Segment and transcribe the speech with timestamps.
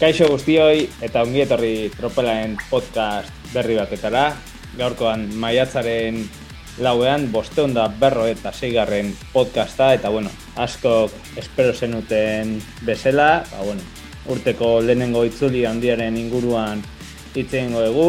[0.00, 4.30] Kaixo guztioi eta ongi etorri tropelaen podcast berri batetara.
[4.78, 6.22] Gaurkoan maiatzaren
[6.80, 12.54] lauean bosteon da berro eta zeigarren podcasta eta bueno, askok espero zenuten
[12.88, 13.84] bezala, ba, bueno,
[14.32, 16.80] urteko lehenengo itzuli handiaren inguruan
[17.36, 18.08] itzen dugu.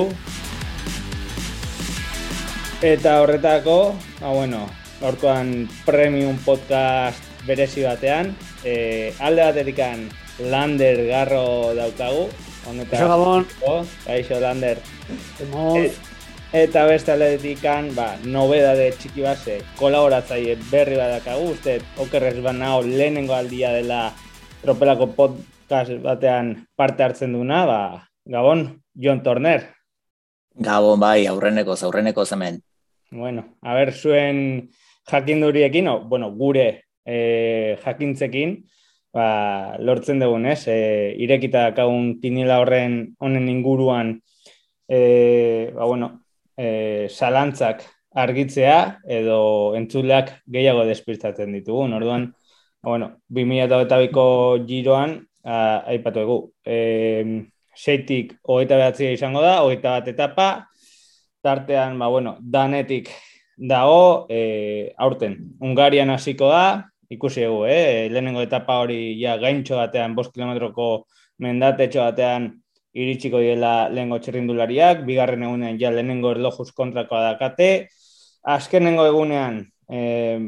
[2.80, 3.78] Eta horretako,
[4.22, 4.64] ba, bueno,
[5.04, 8.32] gaurkoan premium podcast berezi batean,
[8.64, 10.08] e, alde baterikan
[10.50, 12.30] Lander garro daukagu.
[12.90, 13.46] Kaixo Gabon.
[14.06, 14.78] Kaixo Lander.
[15.76, 15.98] Et,
[16.54, 23.34] eta beste aldetikan, ba, nobedade txiki base, kolaboratzaile berri badakagu, uste, okerrez ba nao lehenengo
[23.34, 24.12] aldia dela
[24.62, 27.80] tropelako podcast batean parte hartzen duna, ba,
[28.26, 29.66] Gabon, John Turner.
[30.54, 32.62] Gabon, bai, aurreneko, aurreneko hemen.
[33.12, 34.70] Bueno, a ber, zuen
[35.10, 38.60] jakinduriekin, o, bueno, gure e, jakintzekin,
[39.14, 40.66] ba, lortzen dugun, ez?
[40.68, 44.16] E, irekita kagun kinila horren honen inguruan
[44.88, 46.12] e, ba, bueno,
[46.58, 51.88] e, salantzak argitzea edo entzuleak gehiago despirtatzen ditugu.
[51.96, 52.32] Orduan,
[52.84, 54.28] bueno, 2008ko
[54.68, 56.38] giroan aipatu egu.
[56.66, 60.48] E, seitik hogeita behatzia izango da, hogeita bat etapa,
[61.42, 63.10] tartean, ba, bueno, danetik
[63.58, 68.10] dago, e, aurten, Ungarian hasiko da, ikusi egu, eh?
[68.12, 70.90] lehenengo etapa hori ja gaintxo batean, bost kilometroko
[71.44, 72.52] mendatetxo batean
[72.92, 77.72] iritsiko diela lehenengo txerrindulariak, bigarren egunean ja lehenengo erlojuz kontrakoa dakate,
[78.56, 80.40] azkenengo egunean eh,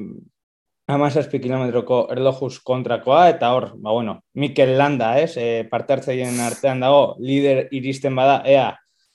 [0.93, 6.83] amazazpi kilometroko erlojuz kontrakoa, eta hor, ba bueno, Mikel Landa, ez, eh, parte hartzaien artean
[6.83, 8.71] dago, lider iristen bada, ea,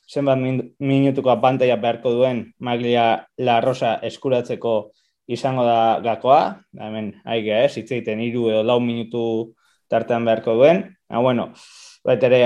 [0.09, 0.41] zenbat
[0.81, 4.93] minutuko pantaia beharko duen Maglia La Rosa eskuratzeko
[5.29, 6.43] izango da gakoa,
[6.81, 9.23] hemen aigea ez, hitz egiten iru edo lau minutu
[9.89, 11.51] tartean beharko duen, ha, bueno,
[12.05, 12.41] baita ere,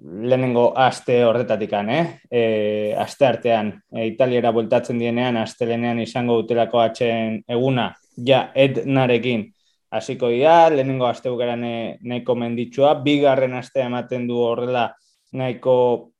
[0.00, 2.20] lehenengo aste horretatik eh?
[2.30, 8.52] E, aste artean, e, italiera bueltatzen dienean, aste lehenean izango dutelako atxen eguna, ja,
[8.84, 9.52] narekin,
[9.90, 14.94] hasiko dira, lehenengo aste bukera nahiko menditsua, bigarren aste ematen du horrela
[15.32, 16.12] nahiko,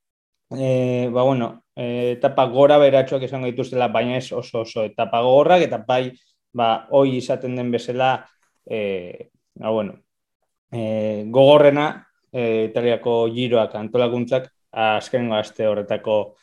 [0.58, 4.84] e, ba bueno, etapa gora beratxoak izango dituztela, baina ez oso oso.
[4.84, 6.12] Etapa gogorrak, eta bai,
[6.52, 8.26] ba, hoi izaten den bezala,
[8.66, 9.96] e, ba, bueno,
[10.70, 16.36] e, gogorrena, e, italiako giroak antolakuntzak, azken gazte horretako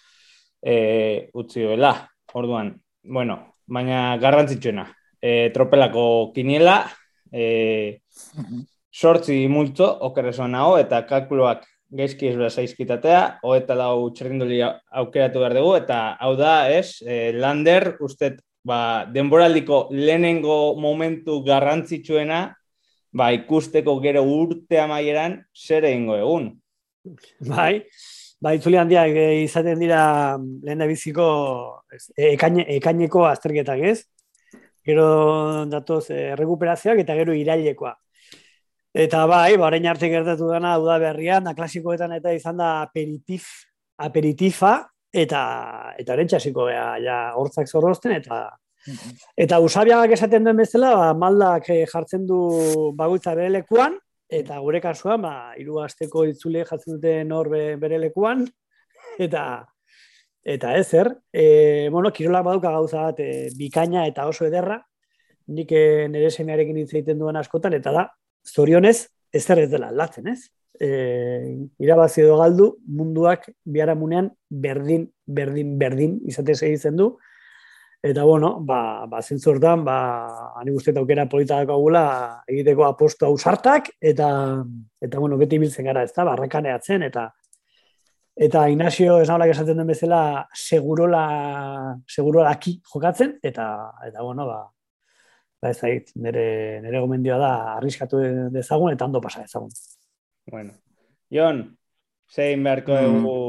[0.62, 1.94] e, utzi duela,
[2.34, 4.85] orduan, bueno, baina garrantzitsuena,
[5.22, 6.84] e, tropelako kiniela,
[7.31, 8.01] e,
[8.90, 15.56] sortzi multo, okerrezoan hau, eta kalkuloak gaizki ez zaizkitatea, ho eta lau txerrinduli aukeratu behar
[15.58, 18.36] dugu, eta hau da, ez, e, Lander, uste,
[18.66, 22.44] ba, denboraldiko lehenengo momentu garrantzitsuena,
[23.12, 26.52] ba, ikusteko gero urte amaieran, zer egingo egun.
[27.48, 27.86] Bai,
[28.42, 30.04] bai, itzuli handiak e, izaten dira
[30.38, 31.26] lehen da biziko
[32.16, 34.60] ekaine, ekaineko azterketak, ez?
[34.86, 37.96] Gero datoz, e, rekuperazioak eta gero irailekoa.
[38.94, 43.46] Eta bai, barain arte gertatu dena uda berrian, da klasikoetan eta izan da aperitif,
[44.02, 44.80] aperitifa,
[45.14, 45.42] eta
[46.00, 48.48] eta horrentxe hasiko ja, hortzak zorrozten, eta
[49.38, 52.40] eta usabiagak esaten duen bezala, ba, maldak eh, jartzen du
[52.98, 58.48] bagultza bere lekuan, eta gure kasuan, ba, iru asteko itzule jartzen dute nor bere lekuan,
[59.20, 59.66] eta
[60.50, 64.80] eta ezer, e, bueno, kirolak baduka gauza bat, e, bikaina eta oso ederra,
[65.54, 65.74] nik
[66.10, 68.08] nire semearekin hitz egiten duen askotan, eta da,
[68.46, 70.50] zorionez, ez zer ez dela aldatzen, ez?
[70.80, 70.90] E,
[71.84, 77.12] irabazi edo galdu, munduak biharamunean berdin, berdin, berdin izate segitzen du.
[78.02, 79.98] Eta bueno, ba, ba zentzortan, ba,
[80.56, 82.06] ani guztiet aukera polita gula
[82.48, 84.30] egiteko aposto ausartak, eta,
[85.04, 87.28] eta bueno, beti biltzen gara, ez da, barrakaneatzen, eta
[88.40, 94.72] eta Ignacio ez esaten den bezala segurola, segurola aki jokatzen, eta, eta bueno, ba,
[95.61, 98.22] ba ez zait, nire, nire gomendioa da arriskatu
[98.53, 99.72] dezagun eta ondo pasa dezagun.
[100.50, 100.73] Bueno,
[101.32, 101.66] Jon,
[102.32, 103.17] zein beharko mm.
[103.17, 103.40] dugu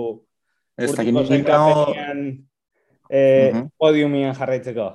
[0.81, 2.25] ez urtiko zenkapenean
[3.11, 4.91] eh, uh podiumian jarraitzeko?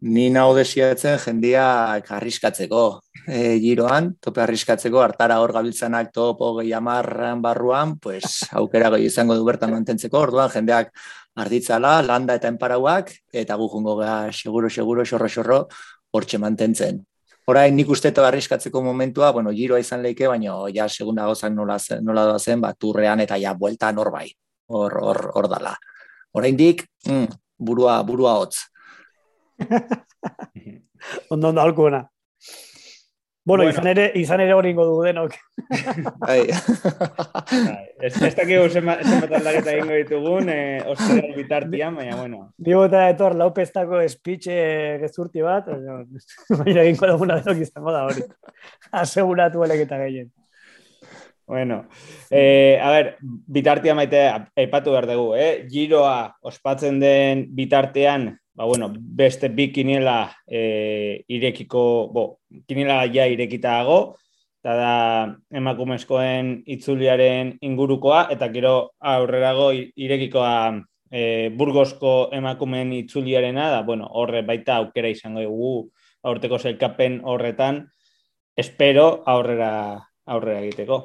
[0.00, 1.64] Ni nahu desiatzen jendia
[2.16, 2.84] arriskatzeko
[3.28, 9.36] e, giroan, tope arriskatzeko, hartara hor gabiltzanak topo gehi amarran barruan, pues, aukera gehi izango
[9.36, 10.88] du bertan mantentzeko, orduan jendeak
[11.36, 13.12] arditzala, landa eta enparauak,
[13.42, 13.98] eta gu jungo
[14.32, 15.60] seguro, seguro, xorro, xorro,
[16.12, 17.00] hortxe mantentzen.
[17.50, 21.78] Horain nik uste eta arriskatzeko momentua, bueno, giroa izan leike, baina ja segunda gozak nola,
[22.02, 24.28] nola doa zen, bat turrean eta ja buelta hor bai,
[24.68, 25.74] hor, hor, hor dala.
[26.32, 27.26] Horain dik, mm,
[27.58, 28.68] burua, burua hotz.
[31.32, 32.04] ondo, ondo, alkuena.
[33.50, 33.70] Bueno, bueno.
[33.74, 35.32] izan ere, izan ere hori du denok.
[36.22, 36.42] Bai.
[37.50, 42.44] Bai, ez, ez dakigu zenbat aldaketa egingo ditugun, eh, ostean bitartian, baina, bueno.
[42.56, 44.54] Digo eta etor, laupestako espitxe
[45.02, 45.66] gezurti bat,
[46.60, 48.22] baina egingo duguna denok izango da hori.
[49.02, 50.30] Aseguratu eleketa gehien.
[51.50, 51.88] Bueno,
[52.30, 54.20] eh, a ver, bitartia maite
[54.54, 55.66] aipatu behar dugu, eh?
[55.66, 61.82] Giroa ospatzen den bitartean, ba, bueno, beste bi kiniela e, irekiko,
[62.12, 62.24] bo,
[62.66, 64.16] kiniela ja irekita dago,
[64.60, 64.94] eta da
[65.56, 70.54] emakumezkoen itzuliaren ingurukoa, eta gero aurrerago irekikoa
[71.10, 75.74] e, burgosko emakumen itzuliarena, da, bueno, horre baita aukera izango dugu
[76.22, 77.84] aurteko zelkapen horretan,
[78.56, 79.70] espero aurrera,
[80.26, 81.00] aurrera egiteko.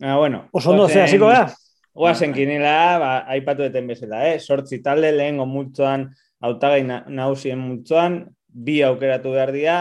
[0.00, 0.48] Ah, bueno.
[0.52, 1.46] Oso ondo, ze, hasiko da?
[1.96, 4.36] Oazen kinela, ba, aipatu deten bezala, eh?
[4.38, 6.10] Sortzi talde lehen multzoan,
[6.44, 9.76] autagai nahusien multzoan, bi aukeratu behar dira,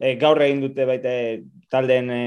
[0.00, 1.12] e, gaur egin dute baita
[1.70, 2.24] taldeen e,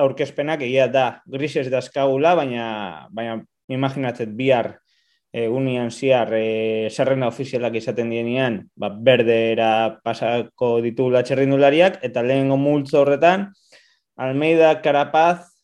[0.00, 2.66] aurkezpenak, egia da, grises dazkagula, baina,
[3.12, 4.72] baina imaginatzet bihar
[5.36, 13.02] egunian ziar e, zerrena ofizialak izaten dienean, ba, berdera pasako ditu latxerrindulariak, eta lehengo multzo
[13.02, 13.50] horretan,
[14.16, 15.55] Almeida, Carapaz,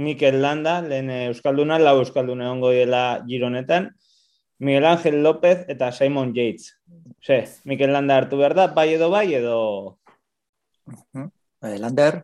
[0.00, 3.90] Mikel Landa, lehen Euskalduna, lau Euskalduna egongo diela gironetan,
[4.60, 6.78] Miguel Ángel López eta Simon Yates.
[7.24, 9.98] Ze, Mikel Landa hartu behar da, bai edo bai edo...
[11.14, 12.22] Eh, Lander?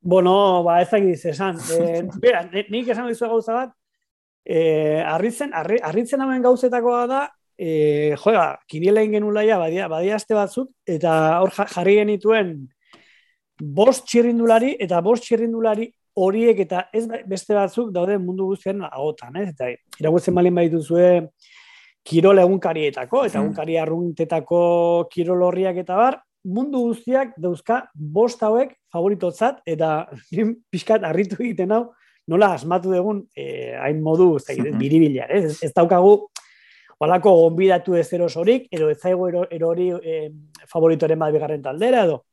[0.00, 1.58] Bueno, ba, ez dakiz esan.
[1.78, 3.74] Eh, bera, nik esan dizu gauza bat,
[4.44, 7.22] eh, arritzen, arri, arritzen hauen gauzetakoa da,
[7.58, 11.12] eh, joa, kiniela ingenulaia, badia, badia aste batzuk, eta
[11.42, 12.56] hor jarri genituen
[13.60, 15.90] bost txirrindulari, eta bost txirrindulari
[16.24, 19.50] horiek eta ez beste batzuk daude mundu guztian agotan, ez?
[19.54, 19.70] Eta
[20.00, 21.08] iragutzen malin baitu zue
[22.08, 23.44] kirol egunkarietako, eta mm.
[23.44, 24.62] egunkari arruntetako
[25.12, 26.18] kirol horriak eta bar,
[26.48, 30.08] mundu guztiak dauzka bost hauek favoritotzat, eta
[30.72, 31.84] pixkat harritu egiten hau,
[32.28, 35.58] nola asmatu dugun eh, hain modu ez, biribilar, ez?
[35.64, 36.28] ez daukagu
[36.98, 40.32] Olako gonbidatu ez eros horik, edo ez zaigu erori eh,
[40.66, 42.24] favoritoren bat bigarren taldera, edo.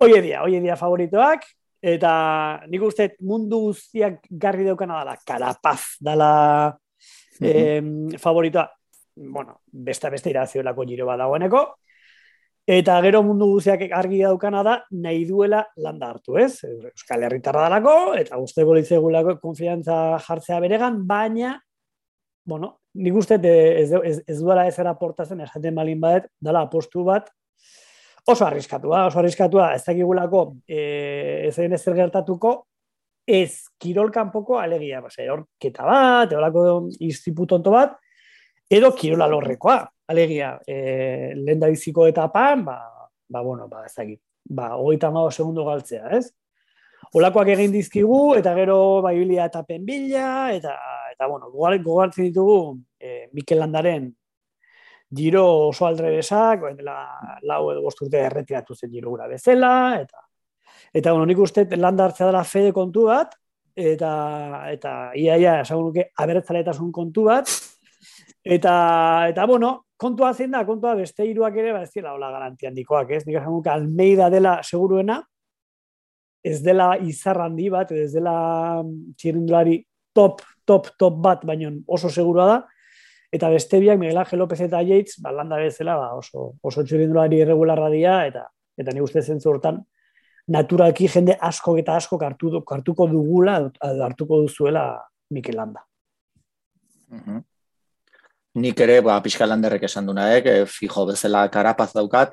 [0.00, 1.44] Oie dia, oie dia favoritoak,
[1.80, 2.12] Eta
[2.68, 6.32] nik uste mundu guztiak garri daukana dela, karapaz dela
[7.40, 8.18] mm -hmm.
[8.18, 8.68] favoritoa.
[9.16, 11.76] Bueno, beste beste irazioelako giro bat dagoeneko.
[12.66, 16.62] Eta gero mundu guztiak argi daukana da, nahi duela landa hartu, ez?
[16.64, 21.56] Euskal Herritarra dalako, eta guzteko litzegulako konfiantza jartzea beregan, baina,
[22.44, 27.30] bueno, nik uste ez, ez, ez duela ez eraportazen, esaten balin badet, dala apostu bat,
[28.26, 32.54] oso arriskatua, oso arriskatua, ez dakigulako e, ez egin ezer gertatuko,
[33.26, 36.64] ez kirol kanpoko alegia, base, orketa bat, eolako
[37.06, 37.96] iztipu tonto bat,
[38.70, 39.78] edo kirola lorrekoa,
[40.10, 42.78] alegia, e, lehen biziko etapan, ba,
[43.28, 44.20] ba, bueno, ba, ez dakit,
[44.50, 46.30] ba, hogeita mago segundo galtzea, ez?
[47.16, 50.76] Olakoak egin dizkigu, eta gero ba, eta penbila, eta,
[51.12, 54.12] eta bueno, gogartzen ditugu e, Mikel Landaren
[55.10, 56.96] giro oso aldrebesak, dela
[57.42, 60.26] lau edo bosturte erretiratu zen giro gura bezala, eta
[60.94, 63.34] eta bueno, nik uste landa hartzea dela fede kontu bat,
[63.74, 64.12] eta
[64.70, 67.50] eta ia ia esan nuke abertzaletasun kontu bat,
[68.44, 68.74] eta
[69.30, 73.10] eta bueno, kontua zein da, kontua beste hiruak ere, ba ez dira hola garantia handikoak,
[73.10, 73.26] ez?
[73.26, 75.20] Nik esan nuke Almeida dela seguruena,
[76.42, 78.82] ez dela izar handi bat, ez dela
[79.18, 79.82] txirindulari
[80.16, 82.60] top, top, top bat, baino oso segurua da,
[83.32, 87.40] eta beste biak Miguel Ángel López eta Yates, ba, landa bezala, ba, oso, oso txurindulari
[87.42, 88.48] irregularra dira, eta
[88.80, 89.82] eta ni uste zentzu hortan,
[90.48, 93.58] naturalki jende asko eta asko hartu, hartuko dugula,
[94.06, 94.84] hartuko duzuela
[95.30, 95.86] Mikel Landa.
[97.10, 97.46] Mm
[98.50, 102.32] Nik ere, ba, pixka landerrek esan duna, eh, fijo bezala karapaz daukat,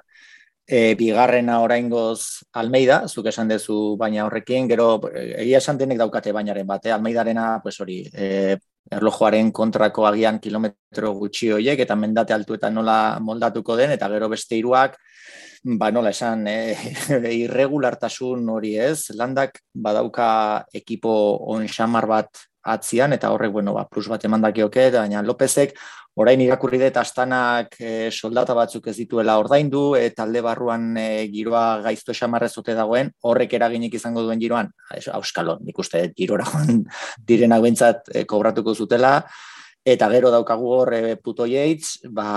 [0.67, 6.67] e, bigarrena oraingoz Almeida, zuk esan dezu baina horrekin, gero egia esan denek daukate bainaren
[6.67, 8.57] bate, Almeidarena, pues hori, e,
[8.91, 14.55] erlojuaren kontrako agian kilometro gutxi horiek eta mendate altuetan nola moldatuko den eta gero beste
[14.55, 14.97] hiruak
[15.63, 16.75] ba nola esan e,
[17.43, 19.11] irregulartasun hori ez?
[19.17, 20.29] Landak badauka
[20.73, 21.11] ekipo
[21.51, 25.77] on xamar bat atzian eta horrek bueno ba plus bat emandakioke baina Lopezek
[26.17, 31.83] orain irakurri dut astanak e, soldata batzuk ez dituela ordaindu e, talde barruan e, giroa
[31.85, 34.71] gaizto xamarrezote dagoen, horrek eraginik izango duen giroan,
[35.13, 36.47] auskalo, nik uste girora
[37.29, 39.19] direnak bentsat e, kobratuko zutela,
[39.87, 42.27] eta gero daukagu hor e, puto jeitz, ba,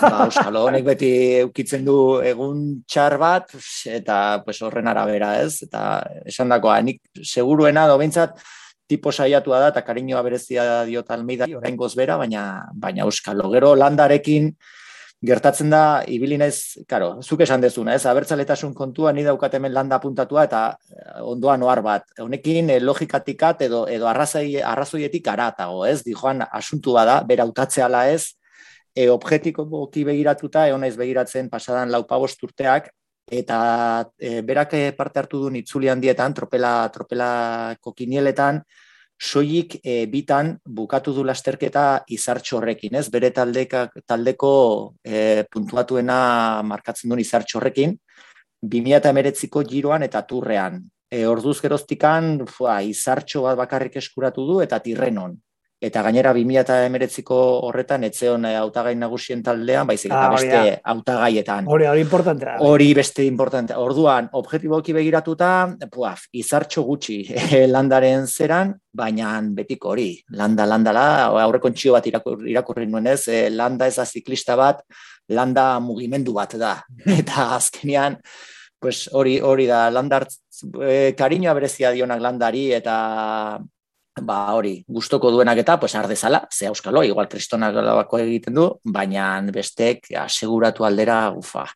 [0.00, 1.12] ba auskalo, honek beti
[1.44, 3.52] eukitzen du egun txar bat,
[4.00, 8.40] eta pues, horren arabera ez, eta esan dakoa, nik seguruena do bentsat,
[8.86, 13.42] tipo saiatua da eta kariñoa berezia dio Almeida orain gozbera baina baina euskal.
[13.52, 14.54] Gero landarekin
[15.24, 19.98] gertatzen da, ibili naiz, karo, zuk esan dezuna, ez, abertzaletasun kontua, ni daukat hemen landa
[20.02, 22.04] puntatua eta eh, ondoan oar bat.
[22.20, 28.08] Honekin eh, logikatikat edo edo arrazoi, arrazoietik aratago, ez, di joan asuntu bada, bera utatzeala
[28.12, 28.34] ez,
[28.94, 32.92] e, objetiko boki begiratuta, egon naiz begiratzen pasadan laupabost urteak,
[33.30, 38.62] eta e, berak parte hartu du nitzuli handietan, tropela, tropela kokinieletan,
[39.18, 43.08] soilik e, bitan bukatu du lasterketa izartxo horrekin, ez?
[43.10, 44.52] Bere taldeka, taldeko
[45.04, 47.96] e, puntuatuena markatzen duen izartxo horrekin,
[48.64, 50.82] 2008ko giroan eta turrean.
[51.10, 55.38] E, orduz geroztikan, fua, izartxo bat bakarrik eskuratu du eta tirrenon
[55.84, 57.38] eta gainera 2019ko
[57.68, 60.60] horretan etzeon eh, hautagai nagusien taldean, baizik eta ah, beste
[60.92, 61.68] hautagaietan.
[61.70, 62.56] Hori, hori importantea.
[62.64, 63.78] Hori beste importantea.
[63.82, 65.50] Orduan, objektiboki begiratuta,
[65.92, 71.06] puaf, izartxo gutxi eh, landaren zeran, baina betiko hori, landa, landala,
[71.44, 74.82] aurreko txio bat irakurri nuen ez, eh, landa ez da ziklista bat,
[75.28, 76.76] landa mugimendu bat da.
[77.20, 78.18] Eta azkenean,
[78.84, 80.26] pues hori hori da landar
[80.84, 82.96] e, kariñoa berezia dionak landari eta
[84.22, 89.40] ba hori, gustoko duenak eta pues ardezala, ze euskalo, igual kristonak bako egiten du, baina
[89.52, 91.66] bestek aseguratu aldera, ufa,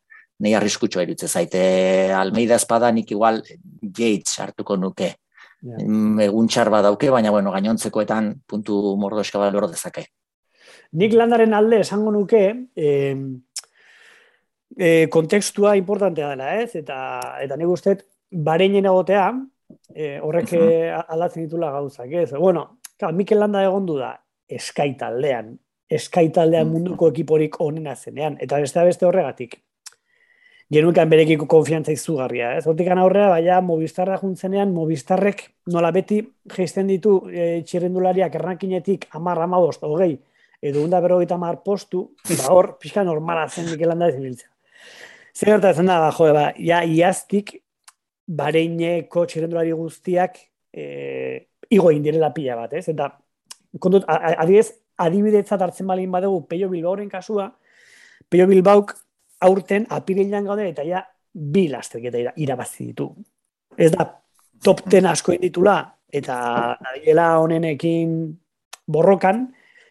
[0.44, 3.42] nei arriskutxo erutze zaite Almeida espada nik igual
[3.82, 5.14] Yates hartuko nuke.
[5.60, 5.82] Yeah.
[5.82, 10.06] Mm, egun txar dauke, baina bueno, gainontzekoetan puntu mordo eskabal lor dezake.
[10.92, 12.44] Nik landaren alde esango nuke,
[12.76, 13.16] eh,
[14.78, 16.76] eh, kontekstua importantea dela, ez?
[16.76, 16.98] Eta,
[17.42, 17.96] eta nik uste,
[18.30, 19.32] bareinen egotea,
[19.94, 21.04] e, horrek uh eh, -huh.
[21.08, 22.32] aldatzen ditula gauzak, ez?
[22.32, 24.12] Bueno, claro, Mikel Landa egon du da,
[24.48, 25.58] eskaitaldean,
[25.88, 29.60] eskaitaldean munduko ekiporik onena zenean, eta beste beste horregatik.
[30.70, 32.66] Genukan berekiko konfiantza izugarria, ez?
[32.66, 36.20] Hortik aurrea, baina Movistarra juntzenean, Movistarrek nola beti
[36.56, 40.18] geisten ditu e, txirrendulariak errankinetik amar amadost, hogei,
[40.60, 44.44] edo unda berrogeita amar postu, ba hor, pixka normala zen Mikel Landa ez.
[45.34, 47.62] Zer gertatzen da, ba, jo, ba, ja, iaztik
[48.28, 50.38] bareineko txirendulari guztiak
[50.72, 50.84] e,
[51.70, 52.88] igo indirela pila bat, ez?
[52.92, 53.08] Eta,
[53.80, 57.48] kondut, adibidez, adibidetzat hartzen balin badugu Peio Bilbaoren kasua,
[58.28, 58.94] Peio Bilbauk
[59.46, 63.08] aurten apirilean gaude eta ja bi lasterketa irabazi ditu.
[63.78, 64.08] Ez da,
[64.64, 65.78] top ten asko ditula
[66.12, 66.36] eta
[66.82, 68.18] nadiela honenekin
[68.88, 69.46] borrokan,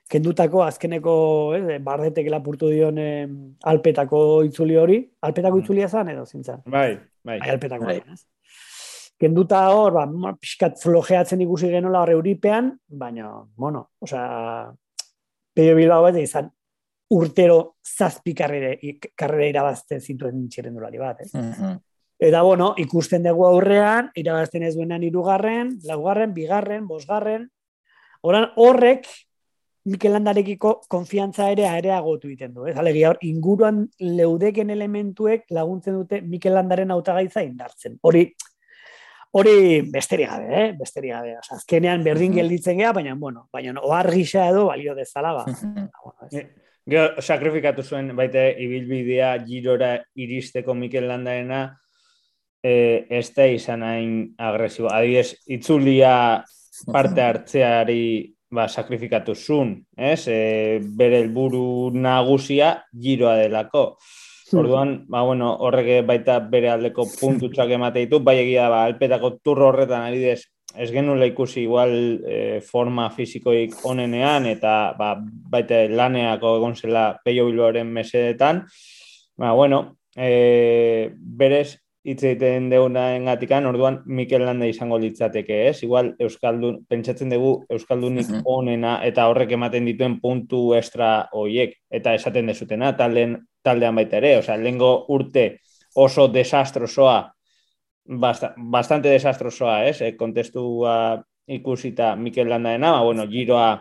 [0.09, 1.13] kendutako azkeneko
[1.57, 3.27] eh, bardetek lapurtu dion eh,
[3.67, 4.97] alpetako itzuli hori.
[5.27, 5.63] Alpetako mm.
[5.63, 6.63] itzulia zan edo zintzen?
[6.65, 6.89] Bai,
[7.23, 7.37] bai.
[7.39, 8.01] bai alpetako bai.
[9.17, 12.69] Kenduta hor, ba, pixkat flojeatzen ikusi genola hor euripean,
[13.01, 14.67] baina, bueno, osea,
[15.57, 16.51] peio bilbao bat izan
[17.17, 18.75] urtero zazpi karrere,
[19.17, 21.33] karrera irabazten zituen txirendulari bat, ez?
[21.35, 21.77] Mm
[22.17, 27.43] Eta, bueno, ikusten dugu aurrean, irabazten ez duenan irugarren, laugarren, bigarren, bosgarren,
[28.25, 29.05] Oran, horrek
[29.87, 32.65] Mikel Landarekiko konfiantza ere areagotu egiten du.
[32.67, 32.75] Ez?
[32.79, 37.95] Alegia, hor, inguruan leudeken elementuek laguntzen dute Mikel Landaren autagaitza indartzen.
[38.03, 38.25] Hori,
[39.39, 39.55] hori
[39.93, 40.67] besteri gabe, eh?
[40.77, 41.37] besteri gabe.
[41.39, 45.45] Osa, azkenean berdin gelditzen gea, baina, bueno, baina ohar gisa edo balio dezala, ba.
[46.87, 51.65] Gero, sakrifikatu zuen baita ibilbidea girora iristeko Mikel Landarena
[52.63, 54.91] eh, ez da izan hain agresibo.
[54.91, 56.13] Adibidez, itzulia
[56.91, 60.27] parte hartzeari ba, sakrifikatu zun, ez?
[60.27, 63.97] E, bere helburu nagusia giroa delako.
[64.51, 64.59] Hmm.
[64.61, 69.71] Orduan, ba, bueno, horrek baita bere aldeko puntutxak emate ditu, bai egia, ba, alpetako turro
[69.71, 70.45] horretan, adibidez,
[70.77, 71.91] ez genuen ikusi igual
[72.27, 78.63] e, forma fizikoik onenean, eta ba, baita laneako egon zela peio bilboaren mesedetan,
[79.37, 85.81] ba, bueno, e, berez, hitz egiten deuna engatikan, orduan Mikel Landa izango litzateke, ez?
[85.83, 92.47] Igual Euskaldun, pentsatzen dugu Euskaldunik onena eta horrek ematen dituen puntu extra hoiek eta esaten
[92.47, 95.49] dezutena talden, taldean baita ere, osea, lengo urte
[95.99, 97.19] oso desastrosoa,
[98.07, 100.01] bastante desastrosoa, ez?
[100.01, 100.95] E, kontestua
[101.47, 103.71] ikusita Mikel Landaena, ba, bueno, giroa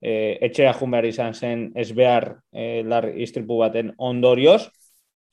[0.00, 4.62] e, etxera jun behar izan zen ez behar e, lar istripu baten ondorioz,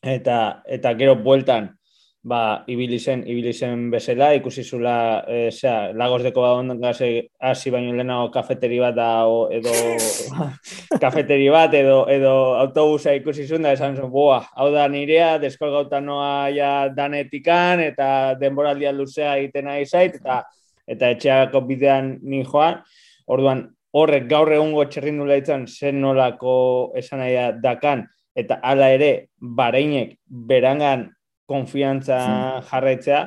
[0.03, 1.77] eta, eta gero bueltan,
[2.23, 6.43] ba, ibili zen, ibili zen bezala, ikusi zula, e, zera, lagos deko
[6.79, 9.71] gaze, hasi baino lehenago kafeteri bat da, o, edo
[11.03, 15.99] kafeteri bat, edo, edo autobusa ikusi zuen, da esan zuen, boa, hau da nirea, deskolgauta
[15.99, 20.43] noa ja danetikan, eta denboraldia luzea egiten nahi zait, eta
[20.91, 22.81] eta etxeako bidean ni joan,
[23.27, 30.17] orduan, horrek gaur egungo txerrindula itzan, zen nolako esan nahi dakan, eta hala ere, bareinek
[30.27, 31.09] berangan
[31.51, 32.69] konfiantza hmm.
[32.71, 33.21] jarraitzea,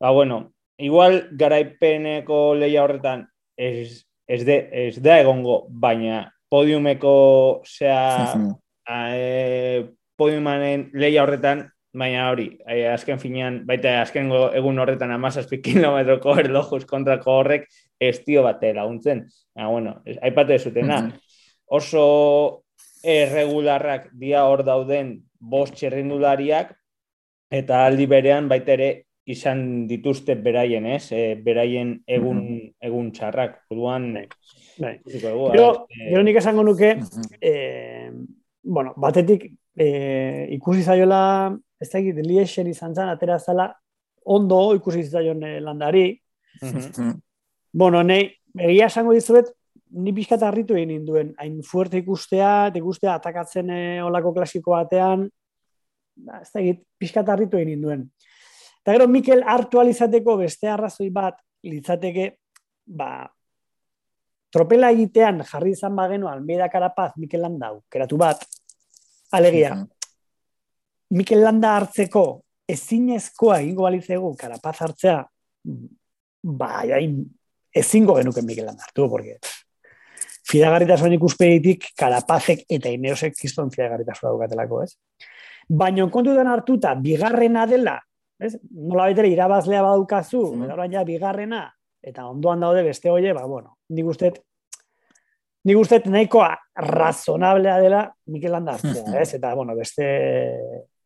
[0.00, 3.26] ba, bueno, igual garaipeneko leia horretan
[3.56, 7.16] ez, ez, de, ez da egongo, baina podiumeko
[7.64, 8.54] zea hmm.
[8.92, 9.84] e,
[10.20, 16.84] podiumanen leia horretan, baina hori, eh, azken finean, baita azken egun horretan amazazpi kilometroko erlojuz
[16.88, 17.68] kontrako horrek
[18.00, 19.26] estio bate laguntzen.
[19.56, 21.02] Ja, bueno, aipatu zutena.
[21.72, 22.64] Oso
[23.02, 26.72] erregularrak dia hor dauden bost txerrindulariak,
[27.52, 28.90] eta aldi berean baita ere
[29.28, 31.12] izan dituzte beraien, ez?
[31.14, 32.40] E, beraien egun,
[32.82, 33.60] egun txarrak.
[33.70, 34.26] Orduan, bai.
[34.82, 34.94] bai.
[35.04, 36.96] Pero, eh, nik esango nuke,
[37.40, 38.10] eh,
[38.62, 41.22] bueno, batetik eh, ikusi zaiola,
[41.80, 43.70] ez da egit, liexen izan zan, atera zala,
[44.24, 46.06] ondo ikusi zaion eh, landari.
[47.72, 48.24] bueno, nei,
[48.58, 49.52] egia esango dizuet,
[49.92, 55.28] ni pixkat harritu egin induen, hain fuerte ikustea, ikustea atakatzen eh, olako klasiko batean,
[56.26, 58.06] ba, ez da egit, pixkat harritu egin induen.
[58.82, 62.28] Eta gero, Mikel hartu alizateko beste arrazoi bat, litzateke,
[62.98, 63.26] ba,
[64.52, 68.42] tropela egitean jarri izan bagenu Almeida Karapaz Mikel Landa keratu bat,
[69.32, 69.76] alegia,
[71.12, 72.24] Mikel Landa hartzeko
[72.72, 75.20] ezinezkoa egingo balitzegu Karapaz hartzea,
[76.42, 77.20] ba, jain,
[77.72, 79.38] ezingo genuken Mikel Landa hartu, porque
[80.48, 84.96] fidagarritasun ikuspeitik Karapazek eta Ineosek kiston fidagarritasun daukatelako, ez?
[85.72, 87.96] Baina kontutan hartuta, bigarrena dela,
[88.38, 88.56] ez?
[88.70, 90.92] Nola baitere irabazlea badukazu, mm -hmm.
[90.92, 91.62] ja bigarrena,
[92.02, 94.32] eta ondoan daude beste hoie, ba, bueno, nik uste
[95.64, 96.42] nik uste nahiko
[96.74, 99.34] razonablea dela Mikel Landa hartzea, ez?
[99.34, 100.06] Eta, bueno, beste,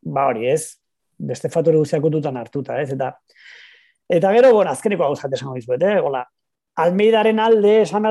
[0.02, 0.78] ba hori, ez?
[1.18, 2.92] Beste fatore guztiak ututan hartuta, ez?
[2.92, 3.12] Eta,
[4.08, 6.00] eta gero, bueno, azkeneko hau zate esango dizuet, eh?
[6.00, 6.24] Gola,
[6.76, 8.04] Almeidaren alde, esan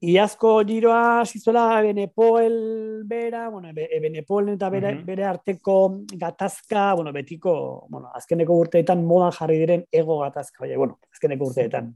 [0.00, 5.76] iazko giroa zizuela Benepoel bera, bueno, Benepoel eta bere, bere arteko
[6.16, 11.94] gatazka, bueno, betiko, bueno, azkeneko urteetan modan jarri diren ego gatazka, baina, bueno, azkeneko urteetan.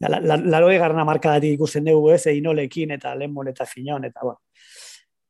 [0.00, 4.04] La, la, la, la garna marka dati ikusten dugu, ez, inolekin eta lemon eta finon,
[4.04, 4.40] eta, bueno.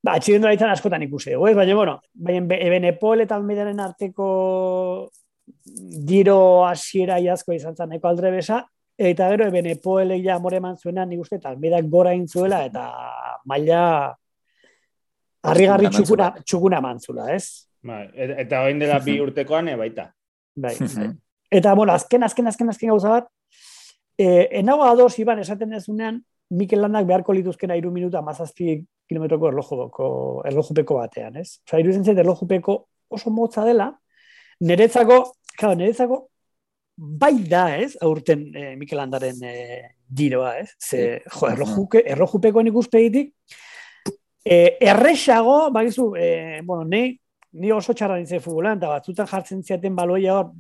[0.03, 5.11] Ba, atxidendu askotan ikusi dugu, ez, baina, bueno, baina Benepol eta Almeidaren arteko
[6.09, 8.65] giro hasiera iazko izan zen eko aldre besa,
[9.03, 12.85] Eta gero, eben epoele ja amore eman zuena, nik uste, talmedak gora intzuela, eta
[13.51, 13.81] maila
[15.51, 17.67] harrigarri txukuna, txukuna mantzula, ez?
[17.83, 20.07] Bai, eta hoin dela bi urtekoan, e, baita.
[20.55, 20.77] Bai.
[21.53, 23.27] Eta, bueno, azken, azken, azken, azken gauza bat,
[24.17, 26.23] e, enago ados, Iban, esaten dezunean,
[26.57, 28.79] Mikel Landak beharko lituzkena iru minuta mazazpi
[29.11, 30.07] kilometroko erlojupeko,
[30.49, 31.59] erlojupeko batean, ez?
[31.67, 32.79] Osa, iru zentzet erlojupeko
[33.13, 33.91] oso motza dela,
[34.65, 35.19] niretzako,
[35.59, 36.23] claro, niretzako
[37.03, 39.83] bai da, ez, aurten eh, Mikel Andaren eh,
[40.15, 40.71] giroa, ez?
[40.79, 43.33] Ze, jo, erlojuke, erlojupekoen ikuspegitik,
[44.45, 47.19] eh, errexago, bakizu, eh, bueno, ni,
[47.59, 50.53] ni oso txarra nintzen futbolan, eta batzutan jartzen ziaten baloia hor,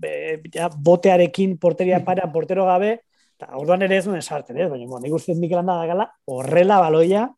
[0.52, 2.96] ja, botearekin porteria para, portero gabe,
[3.38, 4.68] eta orduan ere ez duen esartzen, ez?
[4.70, 7.28] Baina, bueno, nik uste Mikel Andara gala, horrela baloia,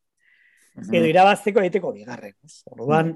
[0.91, 2.63] edo irabazteko egiteko bigarren, ez?
[2.73, 3.15] Orduan,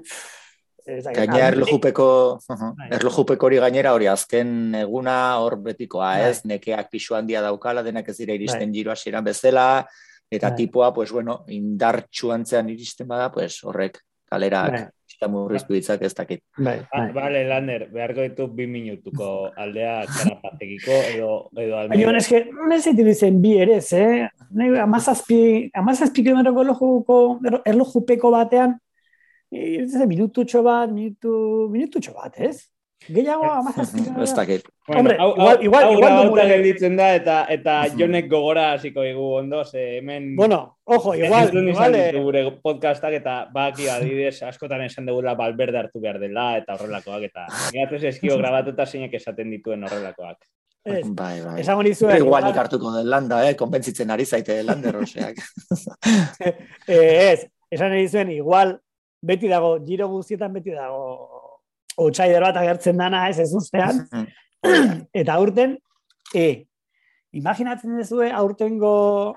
[0.85, 2.09] Gaina erlojupeko,
[2.49, 2.89] bai.
[2.97, 6.29] erlojupeko hori gainera hori azken eguna hor betikoa, bai.
[6.29, 6.43] ez?
[6.49, 9.85] Nekeak pixu handia daukala, denak ez dira iristen giro hasieran bezala,
[10.31, 14.89] eta tipoa, pues bueno, indartxu antzean iristen bada, pues horrek kalerak
[15.19, 16.39] eta murriztu ditzak ez dakit.
[16.63, 16.77] Bai,
[17.11, 22.13] Vale, Lander, beharko ditu bi minutuko aldea karapatekiko edo, edo almira.
[22.13, 24.29] Baina, eske, ez ditzen bi ere, eh?
[24.79, 25.41] Amazazpi,
[25.75, 27.19] amazazpi kilometroko
[27.67, 28.77] erlojupeko batean,
[29.51, 31.31] ez minututxo bat, minutu,
[31.71, 32.69] minututxo bat, ez?
[33.07, 34.09] Gehiago, amazazpik.
[34.21, 34.65] Ez dakit.
[34.87, 39.97] Hombre, igual, igual, igual, igual, gelditzen da, eta, eta jonek gogora hasiko igu ondo, ze
[39.97, 40.35] hemen...
[40.35, 41.95] Bueno, ojo, igual, igual...
[42.19, 47.47] Gure podcastak eta baki adidez askotan esan dugula balberde hartu behar dela, eta horrelakoak, eta
[47.73, 50.43] gaituz eskio grabatuta zeinek esaten dituen horrelakoak.
[50.83, 51.55] Ez, bai, bai.
[51.63, 52.19] Esango nizuen...
[52.19, 53.55] Igual ikartuko den landa, eh?
[53.55, 55.39] Konbentzitzen ari zaite lander, oseak.
[56.43, 58.77] eh, ez, esan nizuen, igual,
[59.21, 61.03] beti dago, giro guztietan beti dago
[61.99, 64.05] outsider bat agertzen dana ez ez ustean.
[65.13, 65.77] eta aurten,
[66.35, 66.65] e,
[67.31, 69.35] imaginatzen dezue aurtengo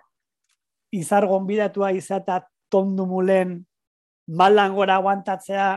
[0.92, 2.42] izar gonbidatua izata
[2.72, 3.60] tondu mulen
[4.32, 5.68] maldan gora aguantatzea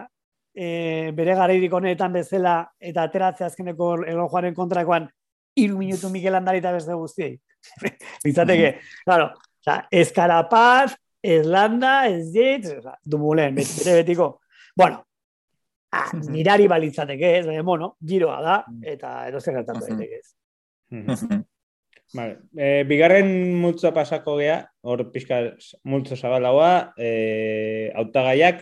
[0.55, 5.09] e, bere gareirik honetan bezala eta ateratzea azkeneko elon kontrakoan
[5.55, 7.39] iru minutu Mikel Andari eta beste guztiei.
[8.25, 12.67] Bizateke, claro, o sea, eskarapaz, ez landa, ez dit,
[13.03, 14.29] dumulen, bete betiko.
[14.77, 15.01] Bueno,
[15.95, 21.43] ah, mirari balitzateke ez, baina, bueno, giroa da, eta edo zer gertatu daiteke ez.
[22.15, 22.35] Vale.
[22.55, 23.27] E, bigarren
[23.59, 25.41] multzo pasako gea, hor pixka
[25.89, 28.61] multzo zabalagoa, e, autagaiak,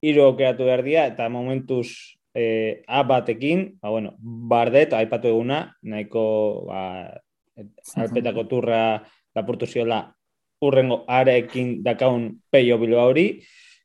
[0.00, 1.90] hiru aukeratu behar dira, eta momentuz
[2.34, 6.24] e, A batekin, ba, bueno, bardet, aipatu eguna, nahiko
[6.70, 6.80] ba,
[8.00, 8.80] alpetako turra
[9.36, 10.00] lapurtu ziola
[10.60, 13.42] urrengo arekin dakaun peio bilo hori,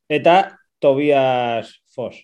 [0.08, 2.16] eta Tobias Fos.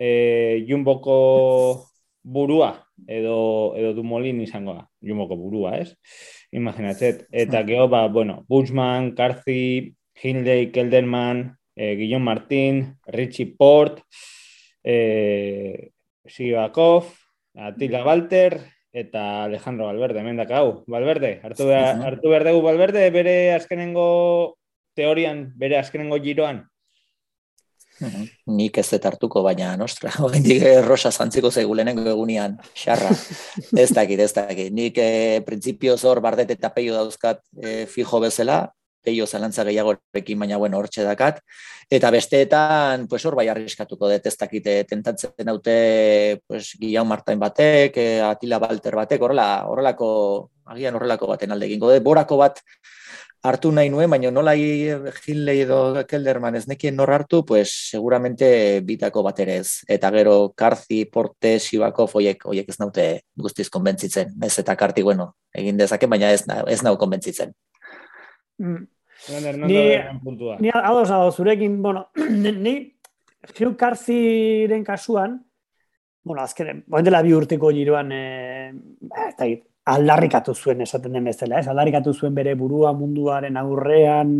[0.00, 1.86] e, Jumboko
[2.22, 5.94] burua, edo, edo Dumolin izango da, Jumboko burua, ez?
[6.56, 7.26] Imaginatzet.
[7.30, 14.00] Eta geho, ba, bueno, Bushman, Carthy, Hindley, Kelderman, e, Guillaume Martin, Richie Port,
[14.82, 15.92] e,
[16.26, 17.12] Sivakov,
[17.54, 18.60] Atila Walter,
[18.92, 20.82] eta Alejandro Valverde, hemen dakau.
[20.90, 24.56] Valverde, hartu, behar, hartu behar dugu Valverde, bere azkenengo
[24.98, 26.64] teorian, bere azkenengo giroan.
[28.48, 33.12] Nik ez dut hartuko, baina, nostra, hendik rosa zantziko zeigu lehenengo egunian, xarra,
[33.84, 34.72] ez dakit, ez dakit.
[34.72, 35.10] Nik e,
[35.46, 38.62] printzipio zor bardet eta peio dauzkat e, fijo bezala,
[39.02, 41.40] peio zalantza gehiagorekin, baina, bueno, hortxe dakat.
[41.90, 47.38] Eta besteetan, pues hor bai arriskatuko dut, ez dakit, eh, tentatzen daute, pues, Guillaume Martain
[47.38, 47.96] batek,
[48.28, 52.62] Atila Balter batek, horrela, horrelako, agian horrelako baten alde egingo dut, borako bat,
[53.42, 59.22] hartu nahi nuen, baina nola Hinley edo Kelderman ez nekien nor hartu, pues seguramente bitako
[59.24, 59.80] bat ere ez.
[59.88, 64.36] Eta gero Karzi, Porte, Sibako, foiek, oiek ez naute guztiz konbentzitzen.
[64.44, 67.54] Ez eta Karti, bueno, egin dezake, baina ez, ez nau konbentzitzen.
[68.60, 68.86] Mm.
[69.66, 69.82] Ni,
[70.60, 72.94] ni ados, ados, zurekin, bueno, ni,
[73.58, 75.44] Hugh Karziren kasuan,
[76.22, 78.72] bueno, azken, dela bi urteko giroan, eh,
[79.40, 81.68] ez aldarrikatu zuen esaten den bezala, ez?
[81.68, 84.34] Aldarrikatu zuen bere burua munduaren aurrean,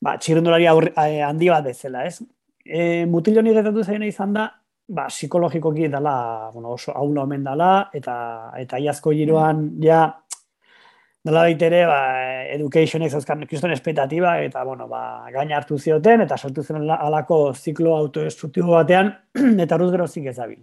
[0.00, 2.22] ba, txirrendulari eh, handi bat bezala, ez?
[2.64, 4.48] E, mutil honi zaina izan da,
[4.88, 10.06] ba, psikologikoki dela, bueno, oso aula omen dela, eta, eta iazko giroan, ja,
[11.28, 12.00] nola baitere, ba,
[12.54, 17.94] educationek zauzkan kriston espetatiba, eta, bueno, ba, gaina hartu zioten, eta sortu zen alako ziklo
[17.98, 19.12] autoestruktibo batean,
[19.64, 20.60] eta ruz gero zik ezabil.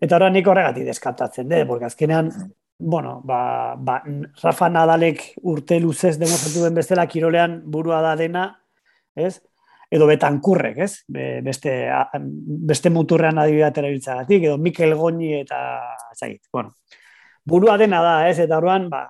[0.00, 2.30] Eta horra nik horregatik deskatatzen, de, porque azkenean,
[2.78, 4.02] bueno, ba, ba,
[4.42, 8.46] Rafa Nadalek urte luzez demostratu den bezala kirolean burua da dena,
[9.14, 9.38] ez?
[9.94, 10.92] Edo betankurrek, ez?
[11.08, 11.74] Be, beste,
[12.72, 13.70] beste muturrean adibidea
[14.28, 15.58] edo Mikel Goñi eta
[16.16, 16.74] zait, bueno.
[17.44, 18.38] Burua dena da, ez?
[18.40, 19.04] Eta orduan, ba,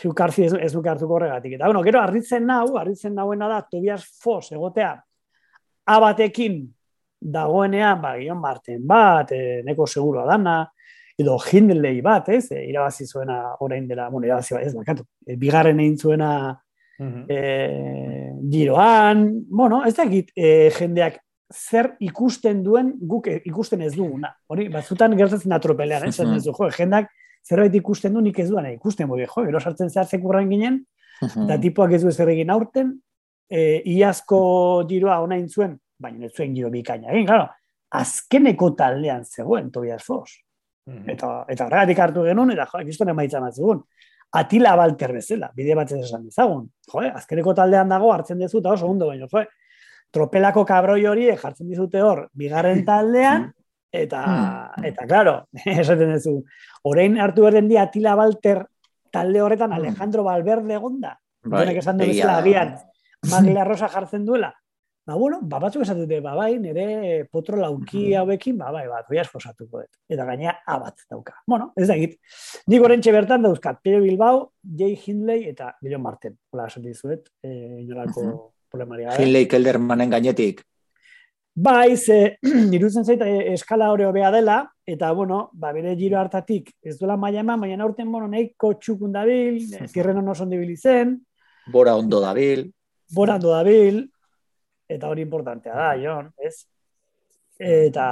[0.00, 1.56] Jukarzi ez, ez hartuko horregatik.
[1.58, 4.94] Eta, bueno, gero, arritzen nau, arritzen nauena da, Tobias Fos, egotea,
[5.92, 6.62] abatekin
[7.22, 10.64] dagoenean, ba, Gion Marten bat, e, neko seguro dana,
[11.18, 15.36] edo Hindley bat, ez, e, irabazi zuena orain dela, bueno, irabazi bat, ez, bakatu, e,
[15.36, 16.32] bigarren egin zuena
[17.28, 21.20] e, giroan, bueno, ez dakit e, jendeak
[21.52, 24.32] zer ikusten duen guk ikusten ez duguna.
[24.48, 27.10] Hori, batzutan gertatzen da tropelean, ez, ez du, jo, jendak
[27.46, 30.82] zerbait ikusten du nik ez duan, ikusten boi, jo, gero sartzen zehatzek urran ginen,
[31.22, 32.94] eta tipuak ez du ez egin aurten,
[33.50, 37.10] e, iazko giroa ona zuen, baina ez zuen giro bikaina.
[37.12, 37.50] Egin, claro,
[37.92, 40.40] azkeneko taldean zegoen Tobias Foss.
[40.86, 41.10] -hmm.
[41.14, 43.82] Eta, eta horregatik hartu genuen, eta joa, kiston emaitza matzegun.
[44.40, 46.64] Atila balter bezala, bide bat ez esan dizagun.
[46.88, 49.44] Jo, azkeneko taldean dago hartzen dezu, eta oso ondo baino, jo,
[50.12, 53.50] tropelako kabroi hori jartzen dizute hor, bigarren taldean,
[53.92, 54.22] eta,
[54.82, 56.38] eta, claro, esaten duzu,
[56.88, 58.64] orain hartu berden di Atila Balter
[59.12, 61.18] talde horretan Alejandro Valverde egonda.
[61.44, 62.76] Bai, esan du bezala, agian,
[63.30, 64.54] Maglia Rosa jartzen duela,
[65.02, 69.26] Ba, bueno, ba, batzuk esatute, ba, bai, nire potro lauki hauekin, ba, bai, bat, oiaz
[69.32, 69.96] fosatuko dut.
[70.14, 71.40] Eta gainea, abat dauka.
[71.50, 72.20] Bueno, ez da egit.
[72.70, 76.36] Nik orentxe bertan dauzkat, Pere Bilbao, Jay Hindley eta Guillaume Marten.
[76.54, 78.44] Hola, esatu dizuet, eh, inolako uh -huh.
[78.70, 79.16] problemaria.
[79.18, 80.62] Hindley Keldermanen gainetik.
[81.54, 82.38] Bai, ze,
[82.76, 87.42] irutzen zaita eskala hori hobea dela, eta, bueno, ba, bere giro hartatik, ez duela maia
[87.44, 89.60] eman, maia aurten, bueno, nahiko txukun dabil,
[89.92, 91.18] zirren ono zondi izen.
[91.72, 92.70] Bora ondo dabil.
[93.12, 94.06] Bora ondo dabil,
[94.88, 96.64] eta hori importantea da, Jon, ez?
[97.58, 98.06] Eta,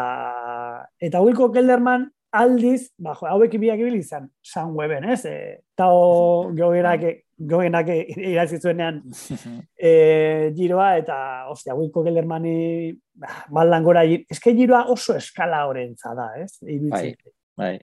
[1.01, 5.25] eta huiko Kelderman aldiz, ba, jo, hauek ibiak ibili izan, San Weben, ez?
[5.25, 5.37] E,
[5.75, 7.09] tao geogenak,
[7.41, 9.01] geogenak irazi zuenean
[9.91, 11.17] e, giroa, eta,
[11.53, 16.59] ostia, huiko Keldermani ba, baldan gora, eske giroa oso eskala horrentza da, ez?
[16.91, 17.15] Bai,
[17.57, 17.75] bai.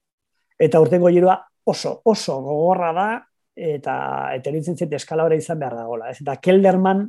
[0.59, 3.07] Eta urtengo giroa oso, oso gogorra da,
[3.57, 3.95] eta
[4.37, 6.21] eta zait eskala hori izan behar dagoela, ez?
[6.21, 7.07] Eta Kelderman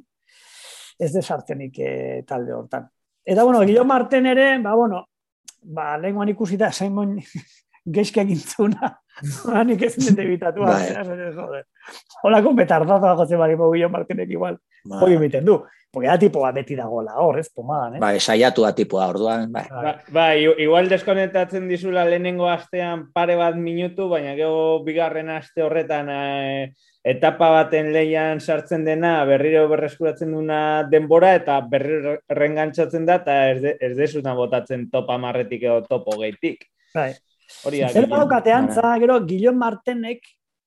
[0.99, 1.93] ez desartenik e,
[2.27, 2.89] talde hortan.
[3.25, 5.05] Eta, bueno, Gilo Marten ere, ba, bueno,
[5.63, 7.19] ba, lenguan ikusita, Simon
[7.99, 8.95] geizke egintzuna,
[9.69, 11.63] nik ez dut ebitatu, bai.
[12.23, 15.03] hola, kon betardazo, Jose Marimo Gilo Martenek igual, ba.
[15.03, 15.63] hori biten du.
[15.91, 18.01] Porque da tipo bat beti dagoela hor, ez, pomadan, eh?
[18.03, 19.63] Ba, esaiatu da tipua, orduan, bai.
[19.73, 26.11] Ba, ba, igual deskonektatzen dizula lehenengo astean pare bat minutu, baina gero bigarren aste horretan
[26.13, 26.69] eh,
[27.09, 30.61] etapa baten leian sartzen dena, berriro berreskuratzen duna
[30.93, 36.19] denbora, eta berriro rengantzatzen da, eta ez, de, ez desuna botatzen topa marretik edo topo
[36.21, 36.69] geitik.
[36.93, 37.15] Bai.
[37.65, 40.27] Hori Zer badaukatean, za, gero, Guillon Martenek,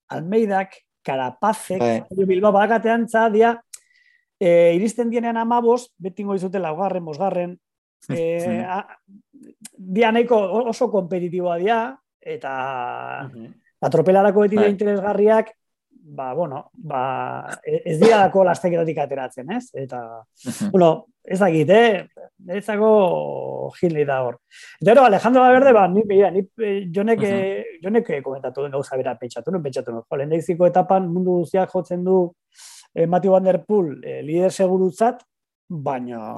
[0.10, 2.26] Almeidak, Karapazek, bai.
[2.26, 3.54] Bilbao badaukatean, za, dia,
[4.40, 7.56] e, iristen dienean amabos, betingo izute laugarren, mosgarren,
[8.10, 8.20] e,
[9.78, 10.38] dia nahiko
[10.74, 11.82] oso kompetitiboa dia,
[12.22, 12.54] eta
[13.82, 14.74] atropelarako beti da bai.
[14.74, 15.54] interesgarriak,
[16.02, 17.04] ba, bueno, ba,
[17.64, 19.70] e, ez dira dako lasteketatik ateratzen, ez?
[19.78, 20.02] Eta,
[20.72, 20.92] bueno,
[21.24, 22.08] ez dakit, eh?
[22.50, 22.66] Ez
[23.80, 24.38] gilni da hor.
[24.82, 27.64] Eta ero, Alejandro Valverde, ba, ni, mira, ni, eh, jonek, uh -huh.
[27.84, 30.06] jonek komentatu den gauza bera pentsatu, no pentsatu, no?
[30.18, 30.34] Lehen
[30.68, 32.34] etapan mundu guztiak jotzen du
[32.94, 35.24] eh, Matthew Van Der Poel eh, lider segurutzat,
[35.68, 36.36] baina,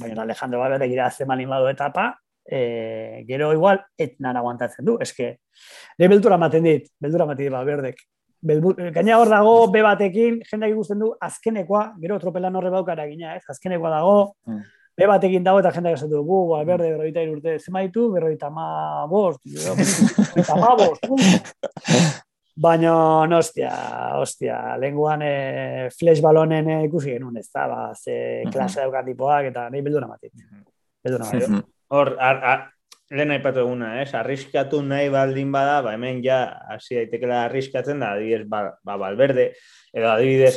[0.00, 5.38] baina Alejandro Valverde gira zeman badu etapa, eh, gero igual, etnan aguantatzen du, eske,
[5.98, 8.04] de beldura maten dit, beldura maten dit Valverdek.
[8.46, 13.42] Gaina hor dago, be batekin, jendak ikusten du, azkenekoa, gero tropelan horre baukara gina, ez?
[13.50, 14.60] Azkenekoa dago, mm.
[14.96, 18.68] Be batekin dago, eta jendak esan du, bu, alberde, berroita irurte, zema ditu, berroita ma
[19.10, 21.04] bost, berroita ma bost,
[22.56, 23.68] Baina, no, ostia,
[24.16, 25.32] ostia, lenguan e,
[25.92, 30.08] flash balonen e, ikusi genuen, ez da, ba, ze klase daukan tipoak, eta nahi belduna
[30.08, 30.32] matit.
[31.04, 31.66] Belduna matit.
[31.92, 32.14] Hor,
[33.12, 34.08] lehen aipatu eguna, ez?
[34.16, 36.40] Arriskatu nahi baldin bada, ba, hemen ja,
[36.72, 39.50] hasi daitekela arriskatzen da, adibidez, ba, ba, balberde,
[39.92, 40.56] edo adibidez,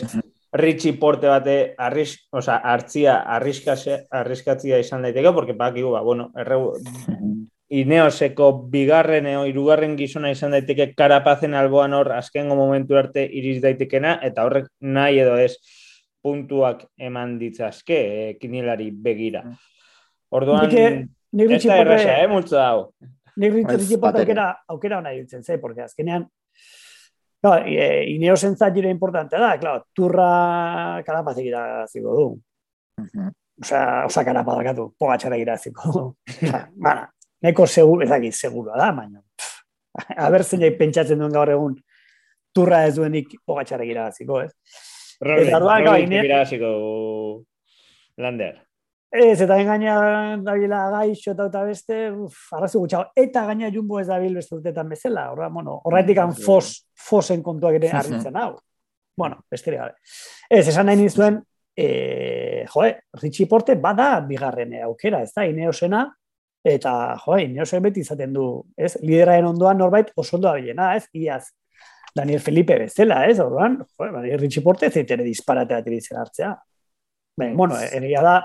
[0.51, 6.57] Richie Porte bate arris, oza, hartzia arriskatzia izan daiteke, porque bakigu, ba, bueno, erre,
[7.69, 14.15] Ineoseko bigarren eo irugarren gizona izan daiteke karapazen alboan hor azkengo momentu arte iriz daitekena
[14.25, 15.51] eta horrek nahi edo ez
[16.25, 19.43] puntuak eman ditzazke e, kinilari begira.
[19.45, 19.59] Mm.
[20.39, 20.73] Orduan,
[21.31, 22.89] Nik Ez da erresa, eh, multzo hau.
[23.37, 26.25] Nik ritxi aukera, aukera hona ditzen, ze, porque azkenean,
[27.43, 32.27] no, e, ineo zentzat jire importante da, claro, turra karapazik iraziko du.
[32.99, 33.31] Uh -huh.
[33.61, 36.15] Osa, osa karapadakatu, pogatxara iraziko du.
[36.85, 37.09] Bana,
[37.41, 39.21] neko seguro, ez dakit, seguro da, baina.
[40.17, 41.75] Aber zein pentsatzen duen gaur egun,
[42.53, 44.51] turra ez duenik pogatxara iraziko, ez?
[45.21, 47.43] Rolik, rolik iraziko
[48.17, 48.68] lander.
[49.09, 49.93] Ez, eta gaina
[50.45, 53.09] dabila gaixo eta eta beste, uf, arrazu gutxago.
[53.17, 55.31] Eta gaina jumbo ez dabil beste urtetan bezala.
[55.31, 58.51] Horra, bueno, horretik han fos, fosen kontuak ere harritzen hau.
[59.17, 59.97] Bueno, beste gabe.
[60.47, 61.39] Ez, esan nahi nizuen,
[61.75, 62.91] e, joe,
[63.21, 66.03] Ritchie Porte bada bigarren aukera, ez da, ineosena,
[66.63, 66.93] eta,
[67.25, 68.45] joe, ineosen beti izaten du,
[68.77, 71.47] ez, lideraen ondoan norbait oso ondo abilena, ez, iaz,
[72.15, 76.53] Daniel Felipe bezala, ez, orduan, joe, Ritchie Porte zeitere disparatea tiritzen hartzea.
[77.39, 78.37] Ben, bueno, egia da,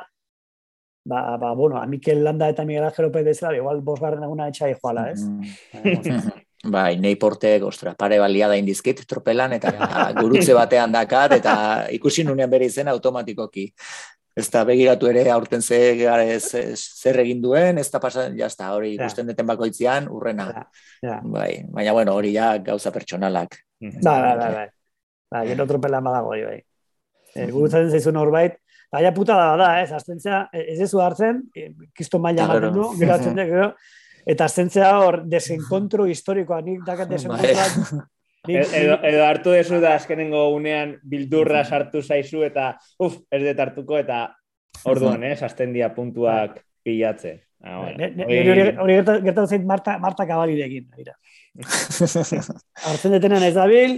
[1.04, 4.74] ba, ba, bueno, a Mikel Landa eta Miguel Ángel López bezala, igual bosgarren eguna etxai
[4.80, 5.22] joala, ez?
[5.22, 6.32] Mm.
[6.64, 9.68] Bai, nei portek, ostra, pare balia da indizkit tropelan, eta
[10.22, 11.54] gurutze batean dakat, eta
[11.92, 13.66] ikusi nunean bere izen automatikoki.
[14.34, 15.78] Ez da begiratu ere aurten ze,
[16.74, 20.48] zer egin duen, ez da pasan, jazta, hori ikusten deten bakoitzean, urrena.
[21.22, 23.60] Bai, baina bueno, hori ja gauza pertsonalak.
[24.00, 24.64] Ba, ba, ba, ba.
[25.30, 26.58] Ba, gero tropelan badago, bai.
[27.34, 28.56] E, Gurutzen zaizun horbait,
[28.94, 33.34] Baina puta da, da, ez, aztentzea, ez ez hartzen, e, kisto maila maten du, geratzen
[33.34, 33.70] dut, gero,
[34.34, 37.16] eta aztentzea hor, desenkontro historikoa, nik dakat bai.
[37.18, 38.04] desenkontroa.
[38.44, 43.62] E, edo, edo hartu dezu da azkenengo unean bildurra sartu zaizu eta uf, ez dut
[43.64, 44.18] hartuko eta
[44.92, 47.32] orduan, ez, azten dia puntuak pilatze.
[47.64, 50.90] Ah, hori gertatu zait Marta, Marta Kabalirekin.
[52.84, 53.96] Hartzen detenan ez dabil,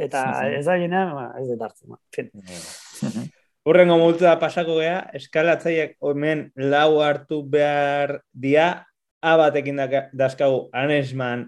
[0.00, 0.80] eta ez da
[1.12, 3.28] ba, ez dut hartzen.
[3.64, 8.84] Urrengo multa pasako gea, eskalatzaiek hemen lau hartu behar dia,
[9.24, 9.80] abatekin
[10.12, 11.46] dazkagu Anesman,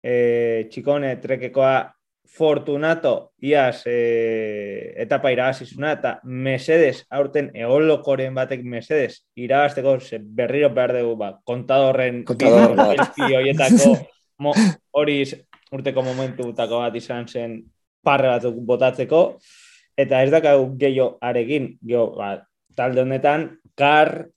[0.00, 1.92] e, txikone, trekekoa,
[2.28, 9.96] Fortunato, iaz, e, etapa irabazizuna, eta Mesedes, aurten eolokoren batek Mesedes, irabazteko
[10.40, 12.76] berriro behar dugu, ba, kontadorren Kontador,
[14.92, 15.22] hori
[15.76, 17.62] urteko momentu bat izan zen
[18.04, 19.24] parre batzuk botatzeko,
[19.98, 22.36] eta ez dakau gehiago aregin, geho, ba,
[22.78, 24.28] talde honetan, Kar,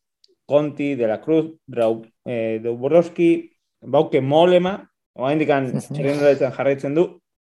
[0.49, 3.31] Conti, De La Cruz, Brau, e, Duborowski,
[3.81, 4.79] Bauke Molema,
[5.17, 7.05] oa indikan txerindoletzen jarraitzen du,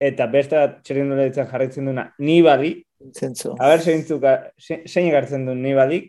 [0.02, 2.80] eta beste txerindoletzen jarraitzen duna Nibali,
[3.18, 3.56] Zentzu.
[3.58, 6.04] A ber, zein egartzen du Nibali,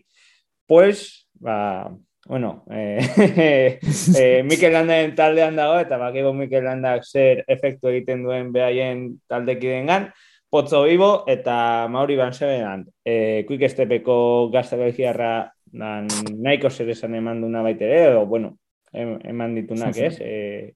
[0.69, 1.93] pues, ba,
[2.27, 3.01] bueno, eh,
[4.19, 9.89] eh, Mikel Landaen taldean dago, eta bakego Mikel Landak zer efektu egiten duen behaien taldekiden
[9.91, 10.13] gan,
[10.53, 12.85] Potzo Bibo eta Mauri Bansebenan.
[13.01, 18.59] E, Quick Stepeko gazta belgiarra nahiko zer esan eman duna baita ere, edo, bueno,
[18.93, 20.19] eman ditunak, ez?
[20.21, 20.75] E,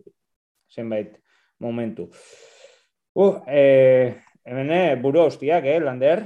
[0.73, 1.19] zenbait
[1.61, 2.09] momentu.
[3.13, 4.17] Uh, e,
[4.49, 6.25] hemen, eh, buru hostiak, eh, Lander?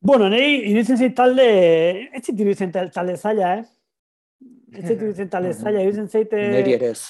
[0.00, 1.48] Bueno, nahi, iruditzen zait talde,
[2.14, 3.66] ez zit iruditzen talde zaila, eh?
[4.78, 6.38] Ez zit iruditzen talde zaila, iruditzen zait...
[6.54, 7.02] Neri ere ez.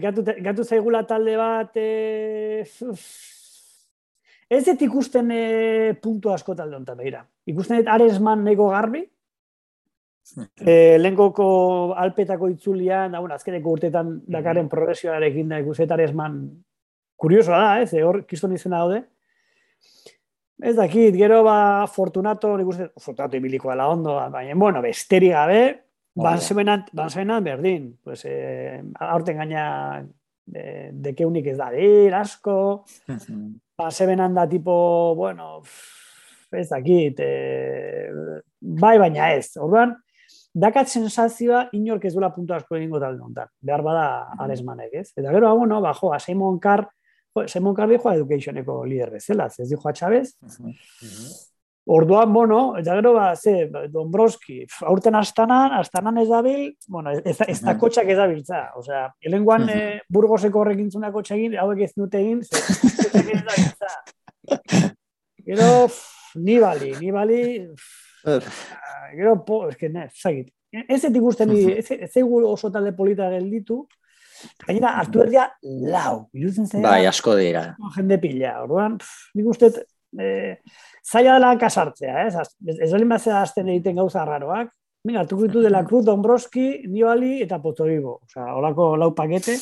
[0.00, 2.64] Gatu, gatu zaigula talde bat, eh,
[4.50, 5.42] Ez dut ikusten e,
[6.02, 7.24] puntu asko talde honetan behira.
[7.46, 9.04] Ikusten dut Aresman neko garbi,
[10.64, 11.46] E, Lehenkoko
[12.00, 16.38] alpetako itzulian, da, bueno, azkeneko urtetan dakaren progresioarekin da ikusetar esman
[17.20, 19.02] kuriosoa da, ez, hor kiston izena daude.
[20.64, 25.62] Ez dakit, gero ba Fortunato, nik uste, Fortunato ibiliko dela ondo, baina, bueno, besteri gabe,
[26.14, 27.90] bansebenan berdin.
[28.02, 29.66] Pues, eh, aurten gaina
[30.46, 32.56] de, dekeunik ez da, dir, asko,
[33.78, 35.62] bansebenan da tipo, bueno,
[36.52, 38.10] ez dakit, eh,
[38.60, 39.96] bai baina ez, orduan,
[40.54, 43.50] dakat sensazioa inork ez duela puntu asko egingo talde honetan.
[43.60, 44.04] Behar bada
[44.38, 45.08] alesmanek, ez?
[45.16, 46.86] Eta gero, bueno, ba, joa, Simon Carr,
[47.50, 50.36] Simon Carr dijoa educationeko lider bezala, ez dijoa Chavez.
[51.86, 57.58] Orduan, bueno, eta gero, ba, ze, Dombroski, aurten astanan, astanan ez dabil, bueno, ez, ez
[57.60, 58.60] da kotxak ez dabiltza.
[58.80, 62.62] Osea, helenguan eh, burgoseko horrekin zuna kotxekin, hauek ez dute egin, ze,
[63.20, 63.92] ez dabiltza.
[65.44, 65.68] Gero,
[66.40, 67.42] nibali, nibali,
[69.12, 70.48] gero, po, es que, ne, zagit.
[70.72, 73.84] Ez ez ikusten, ez ez oso talde polita gelditu,
[74.66, 76.88] gainera, hartu erdia lau, irutzen zera.
[76.88, 77.74] Bai, asko dira.
[77.94, 78.96] Jende pila, orduan,
[79.36, 79.70] nik uste,
[80.20, 80.60] eh,
[81.04, 82.34] zaila dela kasartzea, ez?
[82.36, 84.72] Ez, ez olin bat azten egiten gauza raroak,
[85.04, 88.14] Mira, hartu ditu de la Cruz, Dombroski, Nibali eta Potorigo.
[88.24, 89.52] O sea, holako lau pakete.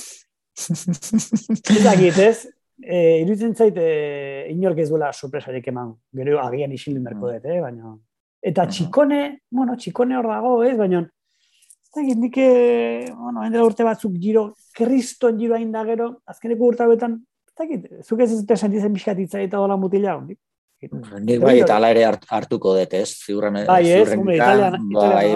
[0.55, 2.47] ez dakit, ez?
[2.79, 5.97] E, iruditzen zait, e, inork ez duela sorpresarik eman.
[6.15, 7.59] Gero agian isilin berko dut, eh?
[7.65, 7.97] baina...
[8.43, 9.19] Eta txikone,
[9.51, 10.77] bueno, txikone hor dago, ez?
[10.79, 16.09] Baina, ez dakit, nik, eh, bueno, endela urte batzuk giro, kriston giro hain da gero,
[16.27, 16.87] azkeneko urte
[17.53, 20.39] ez dakit, zuk ez ez dute sentitzen pixkatitza eta dola mutila, nik?
[21.23, 23.13] Nik bai, eta ala ere hartuko dut, ez?
[23.23, 25.29] Ziurren, bai, ez, hombre, italian, bai,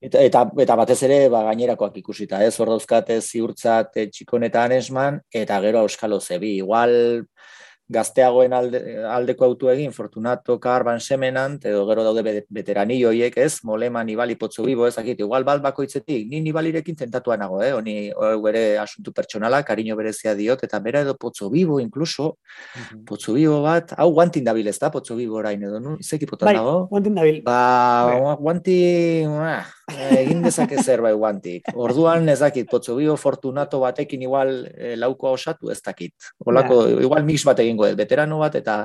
[0.00, 2.54] eta, eta, eta batez ere ba, gainerakoak ikusita, ez?
[2.60, 6.54] Hor dauzkate ziurtzat txikonetan esman, eta gero euskalo zebi.
[6.62, 7.26] Igual
[7.92, 14.02] gazteagoen alde, aldeko autu egin, Fortunato, Karban, Semenan, edo gero daude veterani joiek, ez, Molema,
[14.04, 17.94] Nibali, Potso Bibo, ez akit, igual bat bakoitzetik, ni Nibalirekin tentatuan nago, eh, honi
[18.42, 23.04] bere asuntu pertsonala, kariño berezia diot, eta bera edo Potso Bibo, incluso, uh -huh.
[23.04, 25.98] Potso Bibo bat, hau guantin dabil ez da, Potso Bibo orain edo, nu?
[26.00, 26.86] Zeki potan bai, dago?
[26.88, 27.42] guantin dabil.
[27.42, 28.36] Ba, bai.
[28.40, 29.66] guanti, ah,
[30.16, 31.68] egin dezake zer bai guantik.
[31.74, 36.14] Orduan ez dakit, Potso Bibo, Fortunato batekin igual eh, laukoa osatu ez dakit.
[36.46, 37.04] Olako, yeah.
[37.04, 38.76] igual mix bat egingo ez, veterano bat eta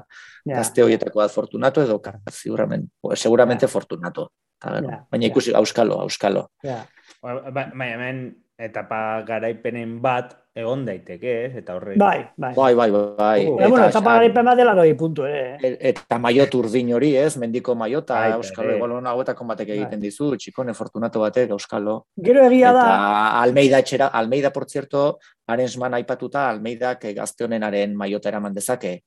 [0.46, 0.58] yeah.
[0.58, 3.72] gazte horietako bat fortunato edo seguramente, seguramente yeah.
[3.72, 4.32] fortunato.
[4.60, 5.06] Yeah.
[5.10, 5.60] Baina ikusi, yeah.
[5.60, 6.50] auskalo, auskalo.
[6.64, 6.86] Yeah.
[7.22, 11.52] Ba, ba, hemen etapa garaipenen bat egon daiteke, ez?
[11.62, 11.94] Eta horre...
[12.00, 12.52] Bai, bai.
[12.58, 13.38] Bai, bai, bai.
[13.48, 15.56] Uh, eta, bueno, etapa garaipen bat dela doi puntu, eh?
[15.64, 17.38] E, eta maiot urdin hori, ez?
[17.40, 20.10] Mendiko maiota, bai, Euskalo, igual hona hauetako batek egiten bai.
[20.10, 21.96] dizu, txikone fortunato batek, Euskalo.
[22.28, 22.84] Gero egia da...
[22.84, 25.06] Eta Almeida etxera, Almeida, por cierto,
[25.48, 28.98] Arensman aipatuta, Almeidak gazte honenaren maiota eraman dezake.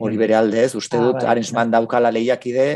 [0.00, 1.80] Hori bere aldez, uste ah, dut, bai, Arensman bai.
[1.80, 2.70] daukala lehiakide,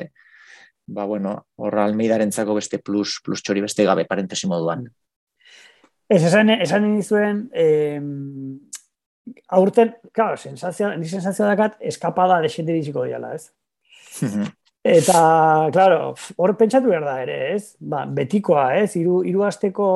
[0.87, 4.89] ba, bueno, horra Almeidaren beste plus, plus txori beste gabe, parentesi moduan.
[6.09, 8.01] Ez, esan, esan nizuen, eh,
[9.49, 13.51] aurten, claro, sensazioa, ni sensazioa dakat, eskapada desente biziko diala, ez?
[14.85, 15.21] Eta,
[15.73, 17.73] claro, hor pentsatu behar da ere, ez?
[17.81, 18.91] Ba, betikoa, ez?
[19.01, 19.87] Iru, iru asteko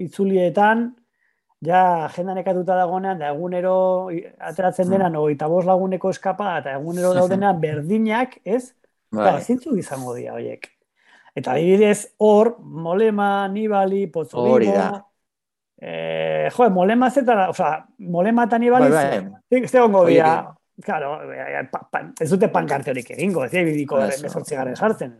[0.00, 0.86] itzulietan,
[1.64, 1.82] ja,
[2.14, 3.76] jendan ekatuta dagonean, da egunero
[4.38, 8.70] ateratzen dena, no, eta bos laguneko eskapa, eta egunero daudenean berdinak, ez?
[9.12, 10.70] Ba, zintzu izango dira, horiek.
[11.36, 14.88] Eta adibidez, hor, Molema, Nibali, Pozzolino,
[15.80, 19.60] Eh, jo, molema zeta, o sea, molema eta nibaliz, bai, bai.
[19.62, 20.32] ez egongo dira,
[20.82, 25.14] claro, eh, pa, pa, ez dute pankarte horik egingo, ez ebidiko mesortzi garen sartzen.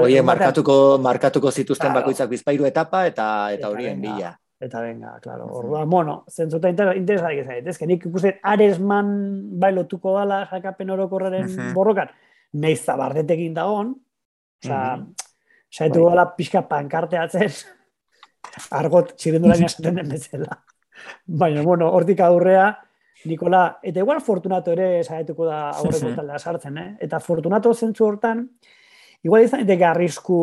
[0.00, 2.00] Oie, markatuko, markatuko zituzten claro.
[2.00, 4.32] bakoitzak bizpairu etapa eta eta horien bila.
[4.58, 5.44] Eta venga, claro.
[5.60, 9.12] Orduan, bueno, zentzuta interesarik ez ez nik ikusten Aresman
[9.60, 11.72] bailotuko dala jakapen orokorraren uh -huh.
[11.74, 12.08] borrokan,
[12.52, 13.94] nahiz zabardetekin dagoen,
[14.64, 15.06] oza, -huh.
[15.70, 16.10] saitu bai.
[16.10, 17.52] gala pixka pankarteatzen,
[18.70, 20.60] argot txirendulain esaten den bezala.
[21.26, 22.72] Baina, bueno, hortik aurrea,
[23.24, 26.90] Nikola, eta igual Fortunato ere saietuko da aurreko taldea sartzen, eh?
[27.02, 28.44] Eta Fortunato zentzu hortan,
[29.26, 30.38] igual izan daiteke arrisku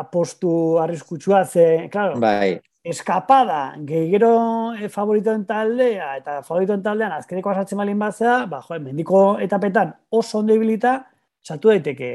[0.00, 2.58] apostu arriskutsua ze, claro, bai.
[2.84, 4.32] eskapada, gehigero
[4.76, 10.44] e, favoritoen taldea, eta favoritoen taldean azkeneko asatzen balin batzea, ba, jo, mendiko etapetan oso
[10.44, 10.98] ondo ibilita,
[11.42, 12.12] satu daiteke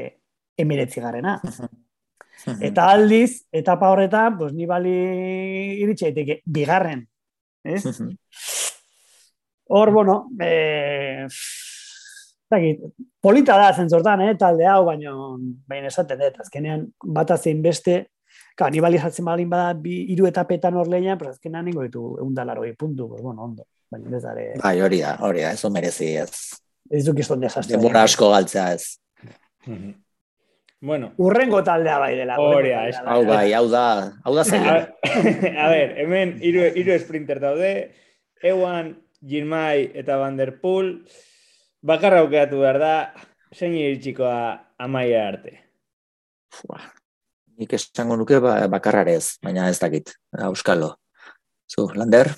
[0.58, 1.40] emiretzi garena.
[2.60, 4.96] Eta aldiz, etapa horretan, pues, ni bali
[5.82, 7.06] iritsi daiteke bigarren.
[7.64, 7.84] Ez?
[9.68, 11.26] Hor, bueno, eh,
[13.20, 15.10] polita da zentzortan, eh, talde hau, baina
[15.66, 17.96] baina esaten dut, azkenean bat zein beste,
[18.54, 22.14] ka, ni bali jatzen balin bada bi, iru etapetan hor lehian, pero azkenean ningo ditu
[22.22, 23.66] eundalaro puntu, pues, bueno, ondo.
[23.90, 24.46] Baina ez dare...
[24.62, 26.32] Bai, hori da, hori da, eso merezi ez.
[26.90, 27.76] Ez duk izton desastre.
[27.76, 28.98] Demora asko galtzea ez.
[30.86, 32.36] Bueno, Urrengo taldea bai dela.
[32.38, 32.92] Hori bai.
[33.10, 33.86] Hau bai, hau da,
[34.22, 34.74] hau da zaila.
[35.64, 37.70] a ver, hemen hiru hiru sprinter daude,
[38.38, 40.92] Ewan, Girmay eta Van der Poel,
[41.82, 42.92] bakarra aukeratu behar da,
[43.50, 44.38] zein iritsikoa
[44.86, 45.56] amaia arte.
[46.54, 46.78] Fua.
[47.58, 50.14] Nik esango nuke ba, bakarrarez, baina ez dakit.
[50.52, 50.92] Euskalo.
[51.66, 52.30] Zu, Lander?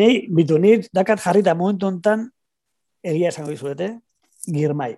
[0.00, 2.30] Nei, bitu, ni dakat jarrita momentu hontan
[3.04, 3.98] egia esango dizuete,
[4.48, 4.94] girmai.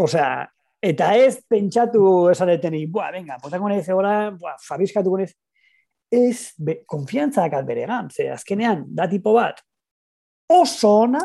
[0.00, 0.48] Osea,
[0.80, 5.32] eta ez pentsatu esatetenik, bua, venga, potako nahi zegoela, bua, fabriskatuko nahi
[6.10, 9.60] ez be, konfiantza dakat beregan, ze azkenean, da tipo bat,
[10.50, 11.20] oso ona,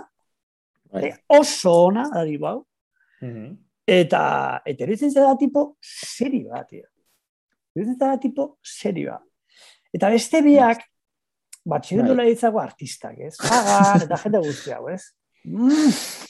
[1.02, 2.60] eh, oso ona, da tipo hau,
[3.88, 4.26] eta,
[4.66, 6.86] eta eritzen zera da tipo seri bat, tío.
[7.76, 9.24] Eritzen zera da tipo seri bat.
[9.96, 10.86] Eta beste biak,
[11.66, 12.30] bat Bai.
[12.30, 13.36] ditzago artistak, ez?
[13.40, 15.02] Hagan, eta jende guzti hau, ez?
[15.46, 15.90] Mm.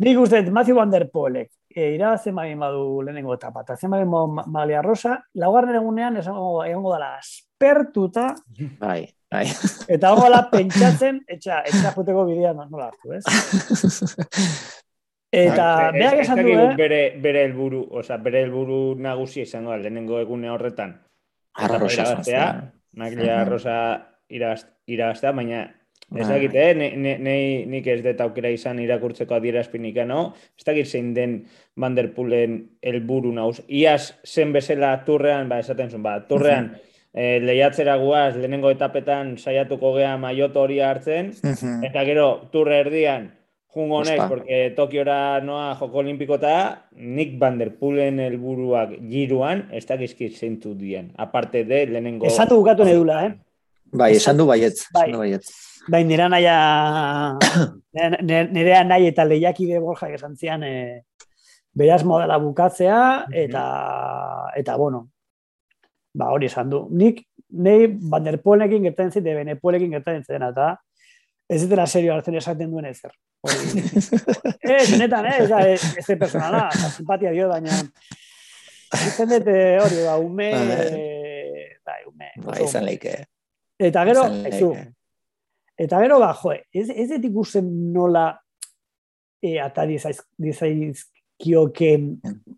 [0.00, 4.44] Nik uste, Matthew Van Der Poelek, e, irabazen bagin badu lehenengo etapa, eta zen Ma-
[4.46, 8.34] Malia Rosa, laugarren egunean esango egongo dela aspertuta,
[8.80, 9.44] Bai, bai.
[9.88, 13.24] eta egongo dela pentsatzen, etxa, etxa juteko bidea no- nola hartu, ez?
[15.32, 16.74] Eta Ez- beak esan du, eh?
[16.76, 20.96] bere, bere helburu, osea, bere helburu nagusia izango da lehenengo egune horretan.
[21.56, 22.72] Zantzea.
[22.96, 23.48] Maglia Mhm.
[23.50, 23.76] Rosa
[24.28, 25.60] irabaztea, baina
[26.16, 26.34] ez Bai.
[26.34, 26.74] dakit, eh?
[26.74, 30.34] Ne, ne, ne- nik ez dut aukera izan irakurtzeko adierazpinik, no?
[30.58, 31.44] Ez dakit zein den
[31.76, 33.62] Van der Poolen helburu naus.
[33.68, 36.72] Iaz zen bezala turrean, ba, esaten zuen, ba, turrean
[37.14, 41.84] eh, lehiatzera guaz, lehenengo etapetan saiatuko gea maioto hori hartzen, Mhm.
[41.84, 43.30] eta gero turre erdian
[43.74, 44.28] jungo naiz, Ospa.
[44.28, 51.12] porque Tokiora noa joko olimpikota, Nick Van der Poolen helburuak giruan, ez dakizkit zeintu dien.
[51.16, 52.26] Aparte de lehenengo...
[52.26, 53.34] Esatu bukatu nahi dula, eh?
[53.92, 54.86] Bai, esan du baietz.
[54.92, 55.02] Bai.
[55.08, 55.69] Esan du baietz.
[55.88, 56.56] Bai, nera naia,
[58.22, 61.02] nire- nahi eta lehiakide borja esan zian, e,
[61.72, 63.64] beraz modela bukatzea, eta,
[64.56, 65.06] eta bueno,
[66.14, 66.84] ba hori esan du.
[66.90, 70.74] Nik, nei Van der Poelekin gertatzen zit, Benepoelekin gertatzen zena, eta
[71.50, 73.12] ez dutela serio hartzen esaten duen ezer.
[74.60, 77.72] Ez, netan, eh, ez, ez, ez de personala, eta simpatia dio, baina
[78.92, 81.02] Izan dut, eh, hori, ba, ume, Bai.
[81.86, 82.30] bai, ume.
[82.44, 83.14] Oso izan leike.
[83.78, 84.60] Eta gero, ez.
[85.80, 87.64] Eta gero, ba, jo, ez, ez dut ikusten
[87.94, 88.26] nola
[89.40, 92.02] e, ata dizaizkioken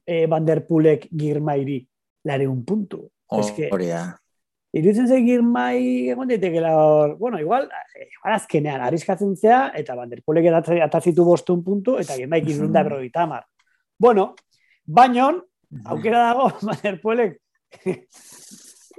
[0.07, 1.79] e, Van der Poelek girmairi
[2.27, 3.05] lareun puntu.
[3.39, 4.03] Ez que, Hori da.
[4.75, 10.11] iruditzen zei girmai egon daitekela hor, bueno, igual, eh, igual azkenean arriskatzen zea, eta Van
[10.11, 13.45] der Poelek edatze- atazitu bostun puntu, eta girmaik irunda berrogeita hamar.
[13.99, 14.35] Bueno,
[14.85, 15.31] baino,
[15.85, 17.41] aukera dago Van der Poelek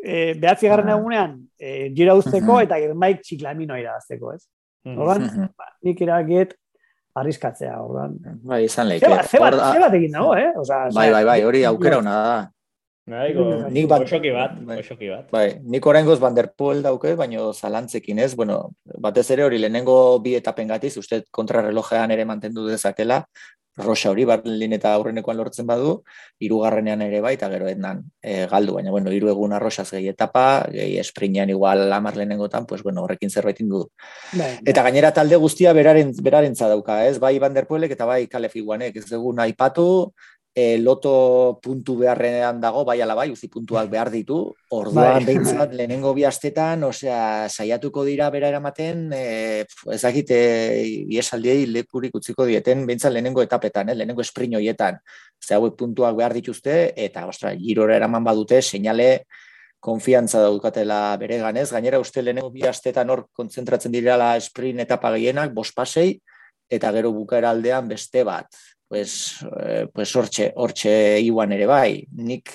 [0.04, 0.97] e, behatzi garren Ah.
[0.97, 4.43] egunean e, gira uzteko eta girmaik txiklamino irabazteko, ez?
[4.86, 5.47] Mhm.
[5.58, 6.58] ba, nik erakiet
[7.16, 8.18] arriskatzea, orduan.
[8.43, 9.06] Bai, izan leike.
[9.06, 10.51] Ze bat, ze bat, Hor da- ze bat egin dago, eh?
[10.58, 12.49] Osa, Bai, bai, bai, hori aukera ona da.
[13.36, 14.80] Go- Nik bat- osoki bat, bai.
[14.80, 15.30] osoki bat.
[15.32, 20.20] Bai, nik oraingoz Van der Poel dauke, baino zalantzekin ez, bueno, batez ere hori lehenengo
[20.24, 23.26] bi etapen gatiz, uste kontrarrelojean ere mantendu dezakela,
[23.78, 26.03] Rosa hori Berlin eta aurrenekoan lortzen badu,
[26.39, 30.65] hirugarrenean ere bai, eta gero endan e, galdu, baina bueno, hiru egun arrosaz gehi etapa,
[30.74, 33.88] gehi esprinean igual amar lehenengotan, pues bueno, horrekin zerbait du.
[34.34, 37.19] bai, Eta gainera talde guztia beraren, berarentza dauka, ez?
[37.19, 40.13] Bai Van der Poelek eta bai Caleb Iguanek, ez dugu aipatu,
[40.56, 44.38] e, loto puntu beharrean dago, bai ala bai, uzi puntuak behar ditu,
[44.70, 45.26] orduan Bai.
[45.26, 52.14] behintzat lehenengo bi astetan, osea, saiatuko dira bera eramaten, e, ez dakit, e, iesaldiei lekurik
[52.16, 54.99] utziko dieten, behintzat lehenengo etapetan, eh, lehenengo esprint horietan,
[55.41, 59.26] ze hauek puntuak behar dituzte, eta, ostra, girora eraman badute, seinale,
[59.84, 65.51] konfiantza daukatela bere ganez, gainera uste lehenengo bi astetan hor kontzentratzen direla sprint etapa gehienak,
[65.51, 66.22] bost pasei,
[66.70, 68.47] eta gero bukaera aldean beste bat.
[68.88, 72.04] Pues, eh, pues hortxe, hortxe Iwan ere bai.
[72.14, 72.52] Nik,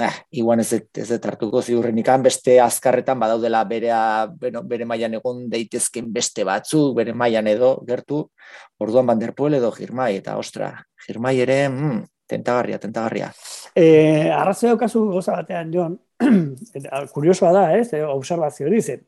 [0.00, 5.50] ah, Iwan ez ez dut hartuko ziurrenik beste azkarretan badaudela berea, bueno, bere mailan egon
[5.50, 8.30] daitezken beste batzu, bere mailan edo gertu,
[8.78, 10.72] orduan Van der Poel edo Girmai, eta ostra,
[11.06, 13.30] Girmai ere, mm, tentagarria, tentagarria.
[13.74, 15.98] E, arrazoi daukazu goza batean, Jon,
[17.14, 19.02] kuriosoa da, ez, e, observazio hori, ze,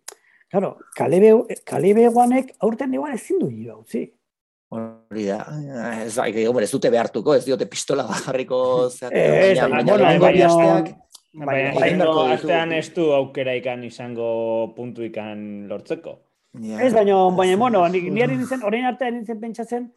[0.51, 1.33] claro, kalebe,
[1.65, 4.07] kalebe guanek aurten igual ezin du giro, utzi.
[4.69, 5.39] Hori da,
[6.05, 8.59] ez, da, hombre, ez dute behartuko, ez diote pistola jarriko
[8.91, 10.19] zeaten, Ez, baina, baina,
[11.33, 14.29] baina bueno, astean ez du aukera ikan izango
[14.77, 15.41] puntu ikan
[15.71, 16.19] lortzeko.
[16.61, 16.81] Ja.
[16.85, 19.91] Ez, baina, baina, bueno, niari nintzen, orain artean nintzen pentsatzen,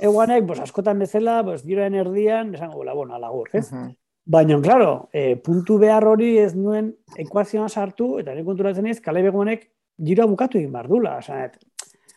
[0.00, 3.68] eguanek, bos, askotan bezala, bos, giroen erdian, esango, bola, bueno, alagur, ez?
[3.70, 3.90] Mhm.
[4.30, 9.22] Baina, claro, e, puntu behar hori ez nuen ekuazioan sartu, eta nire konturatzen ez, kale
[9.26, 9.70] begonek
[10.06, 11.16] giroa bukatu egin behar dula.
[11.18, 11.48] Osa,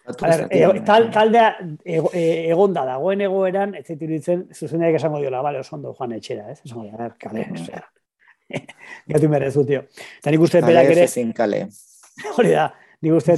[0.04, 1.50] et, Ver, e, tal, taldea
[1.86, 6.18] ego, e, egonda dagoen egoeran, ez zait iruditzen, zuzeneak esango diola, bale, oso ondo joan
[6.18, 6.60] etxera, ez?
[6.66, 7.84] Esango diola, kale, osea.
[9.14, 9.86] Gatu merezu, tio.
[10.20, 11.08] Eta nik uste berak ere...
[11.38, 11.66] kale.
[12.38, 12.70] Hori da,
[13.02, 13.38] nik uste,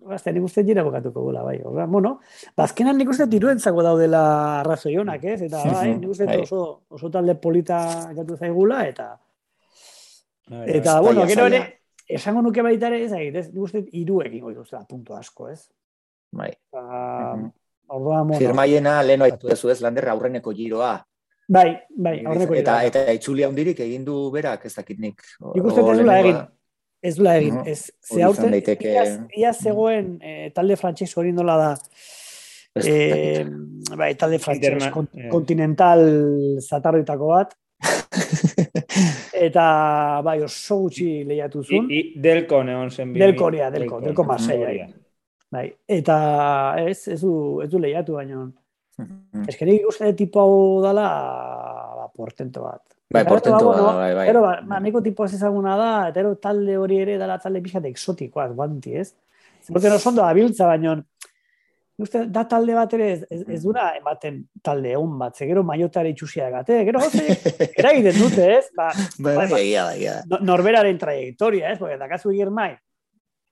[0.00, 1.58] Basta, nik uste jira bokatuko gula, bai.
[1.66, 2.14] Oga, bueno,
[2.56, 4.22] bazkenan nik uste tiruentzako daudela
[4.60, 5.42] arrazoi honak, ez?
[5.44, 6.38] Eta, bai, nik uste bai.
[6.46, 7.80] oso, oso talde polita
[8.16, 9.10] jatu zaigula, eta...
[10.48, 11.60] Bai, eta, bueno, gero ere,
[12.08, 15.68] esango nuke baita ere, ez, ez, nik uste iru egin goi duzela, punto asko, ez?
[16.32, 16.50] Bai.
[16.72, 17.50] Uh,
[17.90, 18.38] Orduan, bueno.
[18.38, 20.94] Firmaiena, leheno dezu ez, lander aurreneko giroa.
[21.50, 22.78] Bai, bai, aurreneko giroa.
[22.86, 25.22] Eta, eta itxulia hundirik egin du berak, ez dakit nik.
[25.40, 26.40] Uste ez egin,
[27.00, 27.70] Ez du egin, uh -huh.
[27.70, 28.92] ez ze aurten, daiteke...
[29.36, 31.70] ia, zegoen eh, talde frantxez hori nola da,
[32.84, 33.46] eh,
[33.96, 35.30] bai, talde frantxez kont yeah.
[35.30, 36.04] kontinental
[36.60, 37.56] zatarritako bat,
[39.46, 41.88] eta bai, oso gutxi lehiatu zuen.
[41.88, 43.14] I, i delko neon zen.
[43.14, 44.99] Delko, ja, delko, delko, delko
[45.50, 46.16] Bai, eta
[46.78, 47.32] ez, ez du,
[47.64, 48.44] ez du lehiatu baino.
[48.98, 49.48] Mm -hmm.
[49.48, 51.06] Ez que uste tipo hau dala,
[51.96, 52.82] ba, portento bat.
[53.10, 54.26] Bai, portentu da, bai, bai.
[54.26, 57.60] Pero, ba, ba, neko tipo ez ezaguna da, eta ero talde hori ere dala talde
[57.60, 59.14] pixat exotikoak, guanti, ez?
[59.68, 60.94] Porque no sondo abiltza, baino,
[61.98, 65.64] uste, da talde bat ere ez, ez, ez dura ematen talde egun bat, ze gero
[65.66, 67.26] maiotare itxusia egate, gero goze,
[67.82, 68.70] eragiten dute, ez?
[68.76, 70.40] Ba, bai, bai, bai, bai, bai.
[70.52, 71.78] Norberaren trajektoria, ez?
[71.82, 72.76] Porque dakazu girmai,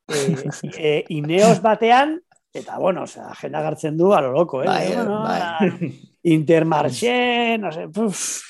[0.09, 2.19] e, e, ineos batean,
[2.53, 4.67] eta, bueno, o sea, jena gartzen du, alo loko, eh?
[4.67, 5.95] Bai, bueno, bai.
[6.23, 8.43] Intermarchen, no sé, puf,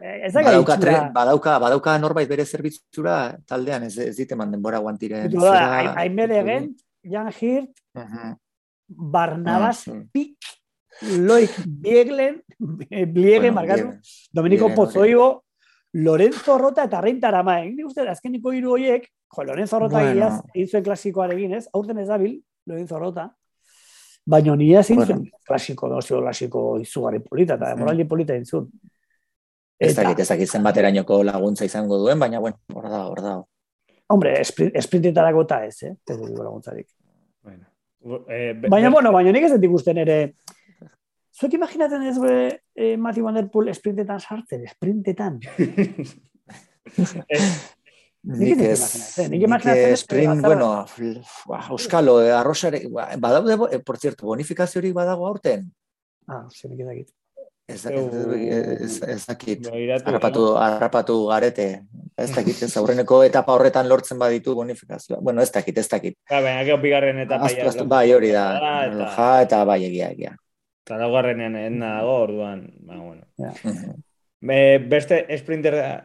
[0.00, 4.80] Ez da badauka, tre, badauka, badauka norbait bere zerbitzura taldean, ez, ez dite manden bora
[4.82, 5.32] guantiren.
[5.96, 6.68] Hain bedegen,
[7.04, 8.36] Jan Hirt, uh -huh.
[8.86, 10.08] Barnabas uh -huh.
[10.12, 10.36] Pik,
[11.18, 12.42] Loik Bieglen,
[13.14, 13.98] Bliegen, bueno, margatu,
[14.32, 15.44] Domenico Pozoibo,
[15.92, 17.60] Lorenzo Rota eta Reinta Arama.
[17.64, 20.18] Ni uste, azkeniko hiru horiek, jo, Lorenzo Rota bueno.
[20.18, 21.66] iaz, egin zuen klasikoarekin, ez?
[21.72, 23.30] Aurten ez dabil, Lorenzo Rota.
[24.26, 25.20] Baina ni ez bueno.
[25.46, 27.78] klasiko, no, klasiko izugarri polita, eta mm.
[27.78, 28.68] morali polita intzun.
[29.78, 33.36] Ez dakit, ez dakit zenbaterainoko laguntza izango duen, baina, bueno, hor da, hor da.
[34.08, 35.94] Hombre, esprintetarako eta ez, eh?
[36.08, 36.88] Ez dugu laguntzarik.
[37.42, 37.66] Bueno.
[38.28, 40.18] Eh, baina, bueno, baina nik ez dut ikusten ere.
[41.36, 42.34] Zuek imaginatzen ez be,
[42.74, 45.40] eh, Matthew Van Der Poel esprintetan sartzen, esprintetan.
[48.26, 48.82] Nik ez,
[49.30, 50.00] nik imaginatzen ez.
[50.00, 50.70] Sprint, bueno,
[51.76, 52.80] euskalo, arrosare,
[53.22, 55.68] badaude, eh, por cierto, bonifikaziorik badago aurten?
[56.26, 57.12] Ah, zer nik edakit.
[57.66, 57.82] Ez,
[59.26, 61.82] dakit, harrapatu, harrapatu garete,
[62.18, 65.20] ez dakit, ez aurreneko etapa horretan lortzen baditu bonifikazioa.
[65.20, 66.18] Bueno, ez dakit, ez dakit.
[66.30, 67.84] Ja, baina, gero bigarren etapa ja.
[67.84, 68.46] Bai, hori da,
[68.86, 70.36] eta, ja, eta bai egia, egia.
[70.86, 73.24] Eta laugarrenean ena dago, orduan, ba, bueno.
[73.42, 73.50] Ja.
[74.38, 74.58] Be,
[74.92, 76.04] beste sprinterra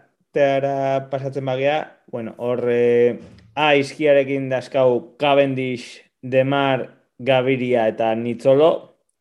[1.11, 1.75] pasatzen bagia,
[2.09, 3.19] bueno, hor, eh,
[3.53, 6.87] A izkiarekin dazkau Cavendish, Demar,
[7.19, 8.71] Gaviria eta Nitzolo,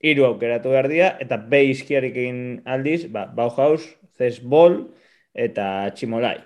[0.01, 3.83] hiru aukeratu behar dira, eta B izkiarik egin aldiz, ba, Bauhaus,
[4.17, 4.81] Zesbol
[5.35, 6.39] eta Tximolai.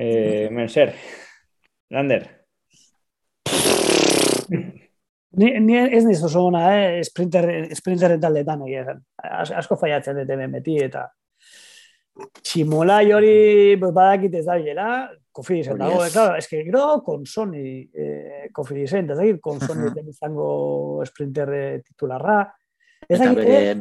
[0.00, 0.96] E, men zer,
[1.92, 2.35] Lander?
[5.36, 7.04] Ni, ni ez niz oso gona, eh?
[7.04, 8.96] Sprinter, sprinterren taldetan egia.
[9.60, 11.04] Asko faiatzen dut hemen beti, eta
[12.16, 14.88] Tximolai hori badakit ez da bilera,
[15.36, 16.14] Kofidisen dago, yes.
[16.14, 21.52] claro, que gero konsoni eh, Kofidisen, ez dakit konsoni den izango sprinter
[21.84, 22.38] titularra.
[23.06, 23.76] Ez dakit, eh,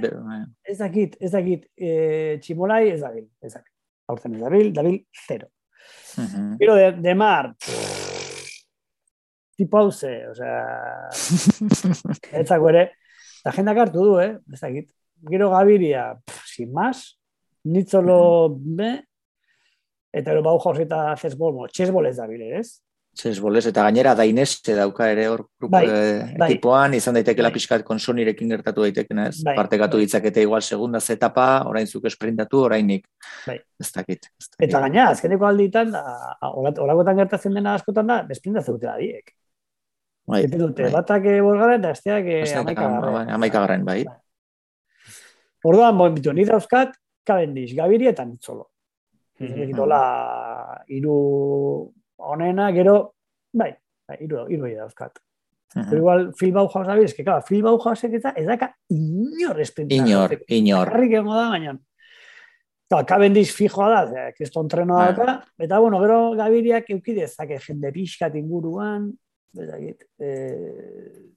[0.67, 3.71] ez dakit, ez dakit, eh, tximolai ez dabil, ez dakit.
[4.11, 5.47] Aurten ez dabil, dabil, zero.
[6.59, 7.94] Gero de, de mar, tipo
[9.71, 11.09] hauze, o sea,
[12.39, 12.91] ez dago ere,
[13.45, 14.91] la jenda hartu du, eh, ez dakit.
[15.29, 17.17] Gero gabiria, sin más,
[17.63, 19.05] nitzolo, be,
[20.15, 22.79] Eta ero bau jauz eta zesbol, mo, txesbol ez da bile, ez?
[23.19, 26.49] Txesbol ez, eta gainera daineste dauka ere hor bai, eh, bai.
[26.49, 27.45] ekipoan, izan daiteke bai.
[27.49, 29.41] lapiskat konsonirekin gertatu daiteken ez?
[29.43, 30.05] Bai, Parte gatu bai.
[30.05, 33.07] ditzakete igual segunda etapa, orain zuk esprintatu, orainik.
[33.47, 33.57] Bai.
[33.79, 34.27] Ez dakit.
[34.39, 34.67] Ez dakit.
[34.69, 35.95] Eta gaina, azkeneko alditan,
[36.51, 39.35] horakotan gertatzen dena askotan da, esprinta zeute da diek.
[40.25, 40.91] Bai, dute, bai.
[40.93, 43.85] batak borgaren, eta esteak amaika garren.
[43.85, 44.03] bai.
[44.03, 44.15] bai.
[45.65, 46.95] Orduan, bon, bitu, ni dauzkat,
[47.25, 48.69] Cavendish, Gaviria eta Nitzolo.
[49.41, 50.01] Egidola
[50.95, 51.15] iru
[52.17, 52.95] onena, gero,
[53.53, 53.71] bai,
[54.07, 55.19] bai iru, iru egin dauzkat.
[55.75, 60.07] Pero igual, Phil Bauhaus abiz, que claro, Phil Bauhaus ez daka inor esprintar.
[60.07, 60.93] Inor, inor.
[60.93, 61.75] Harrik ego da, baina.
[62.87, 69.09] Claro, Cavendish fijoa da, kriston trenoa daka, eta bueno, gero Gabiriak eukidezak jende pixkat inguruan,
[69.53, 71.35] bezakit, eh,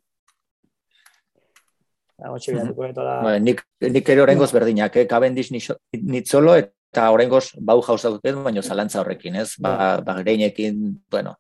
[3.38, 5.06] nik, nik ere horrengoz berdinak, eh?
[5.06, 5.52] Cavendish
[5.92, 8.02] nitzolo, eta horrengoz bau jauz
[8.42, 9.52] baina zalantza horrekin, ez?
[9.58, 10.16] Ba, ba
[11.10, 11.36] bueno,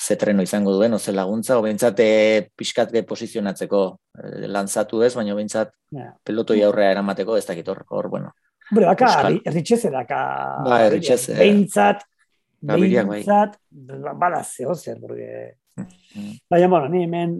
[0.00, 3.82] zetreno izango duen, oze laguntza, o bentsat e, pixkat ge posizionatzeko
[4.16, 6.10] e, lanzatu ez, baina bentsat Ja.
[6.24, 8.32] pelotoi aurrea eramateko, ez dakit hor, hor, bueno.
[8.70, 9.40] Hombre, Euskal.
[9.44, 10.18] erritxeze daka.
[10.64, 11.36] Ba, Erritxeze.
[11.38, 12.02] Behintzat,
[12.60, 13.20] Gabiriak bai.
[13.22, 15.54] behintzat, ba- bada zeo zer, porque...
[15.76, 16.36] Mm.
[16.50, 17.34] Baina, bueno, ni hemen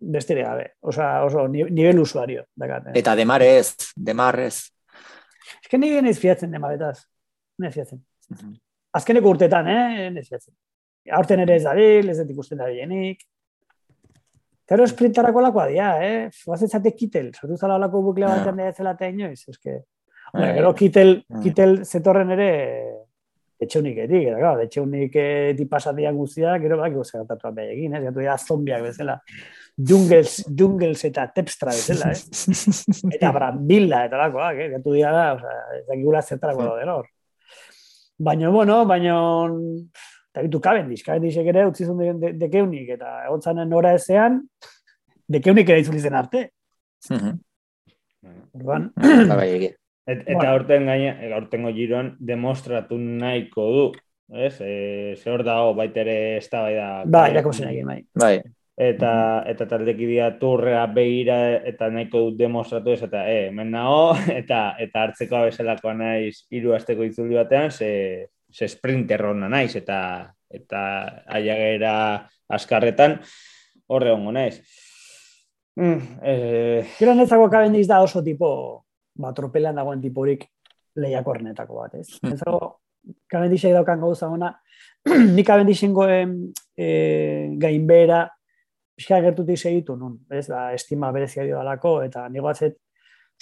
[0.00, 0.72] bestere gabe.
[0.80, 2.46] Osa, oso, ni- nivel usuario.
[2.56, 2.92] Dakat, eh.
[3.00, 4.72] Eta demarez, demarez.
[5.62, 7.04] Ez que ni naiz fiatzen demabetaz.
[7.58, 8.02] Naiz fiatzen.
[8.92, 10.10] Azkeneko urtetan, eh?
[10.10, 10.54] Naiz fiatzen.
[11.12, 13.22] Aurten ere ez dabil, ez dut ikusten da bienik.
[14.68, 16.30] Gero sprintarako lakoa dia, eh?
[16.46, 18.36] Guazetzate kitel, sortu zala olako buklea Ja.
[18.38, 19.82] batean da zela eta inoiz, eske...
[20.32, 20.54] Hombre, Bai.
[20.56, 21.42] gero kitel, Mm.
[21.42, 22.48] kitel zetorren ere
[23.64, 28.02] etxeuniketik, eta claro, etxeunik eh, tipasatiak guztiak, gero bak gozera gertatu behar egin, ez?
[28.08, 29.18] Gatu dira zombiak bezala.
[29.90, 33.16] Jungles, jungles eta tepstra bezala, eh?
[33.16, 34.70] Eta brambila eta lakoak, eh?
[34.76, 37.12] Gatu dira da, oza, ez dakigula zertarako dauden hor.
[38.22, 39.18] Baina, bueno, baina...
[40.32, 44.38] Eta bitu Cavendish, Cavendishek ere utzi zuen de, de, dekeunik, eta egontzanen nora ezean,
[45.28, 46.46] dekeunik ere itzuli zen arte.
[47.10, 47.38] Mhm.
[48.56, 49.76] Orduan, Ba, bai, egia.
[50.06, 50.50] Et, eta Bueno.
[50.50, 53.84] aurten gaina, aurtengo giroan demostratu nahiko du.
[54.32, 54.56] Ez?
[54.60, 57.04] E, ze hor dago baita ere eztabaida.
[57.06, 58.02] ba, irako zen egin, bai.
[58.14, 58.42] Bai,
[58.82, 61.34] Eta, eta taldekidea turrea begira
[61.68, 66.72] eta nahiko dut demostratu ez, eta e, hemen nago, eta, eta hartzeko bezalakoa naiz hiru
[66.74, 69.98] asteko itzuldi batean, ze, ze sprinter hona naiz, eta,
[70.50, 70.80] eta
[71.28, 71.92] aiagera
[72.48, 73.20] askarretan
[73.88, 74.62] horre hongo naiz.
[75.76, 78.84] Mm, eh, Gero netzako Cavendish da oso tipo,
[79.18, 80.46] ba, tropelan dagoen tiporik
[80.96, 82.08] lehiakornetako bat, ez?
[82.20, 82.32] Hmm.
[82.32, 82.78] Netzako
[83.32, 84.52] Cavendishek daukan gauza ona,
[85.36, 86.36] ni Cavendishen goen
[86.76, 86.86] e,
[87.58, 88.24] gainbera,
[88.96, 90.46] pixka gertutik segitu nun, ez?
[90.52, 92.78] Ba, estima berezia dio dalako, eta nigo atzet,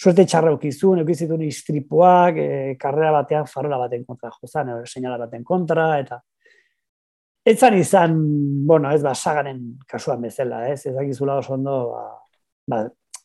[0.01, 5.45] suerte txarra eukizun, eukizitun istripuak, e, karrera batean farola baten kontra jozan, edo seinala baten
[5.45, 6.23] kontra, eta
[7.51, 8.17] Etzan izan,
[8.69, 10.83] bueno, ez ba, sagaren kasuan bezala, ez?
[10.87, 12.03] Ez dakizula oso ondo, ba,
[12.69, 12.81] ba,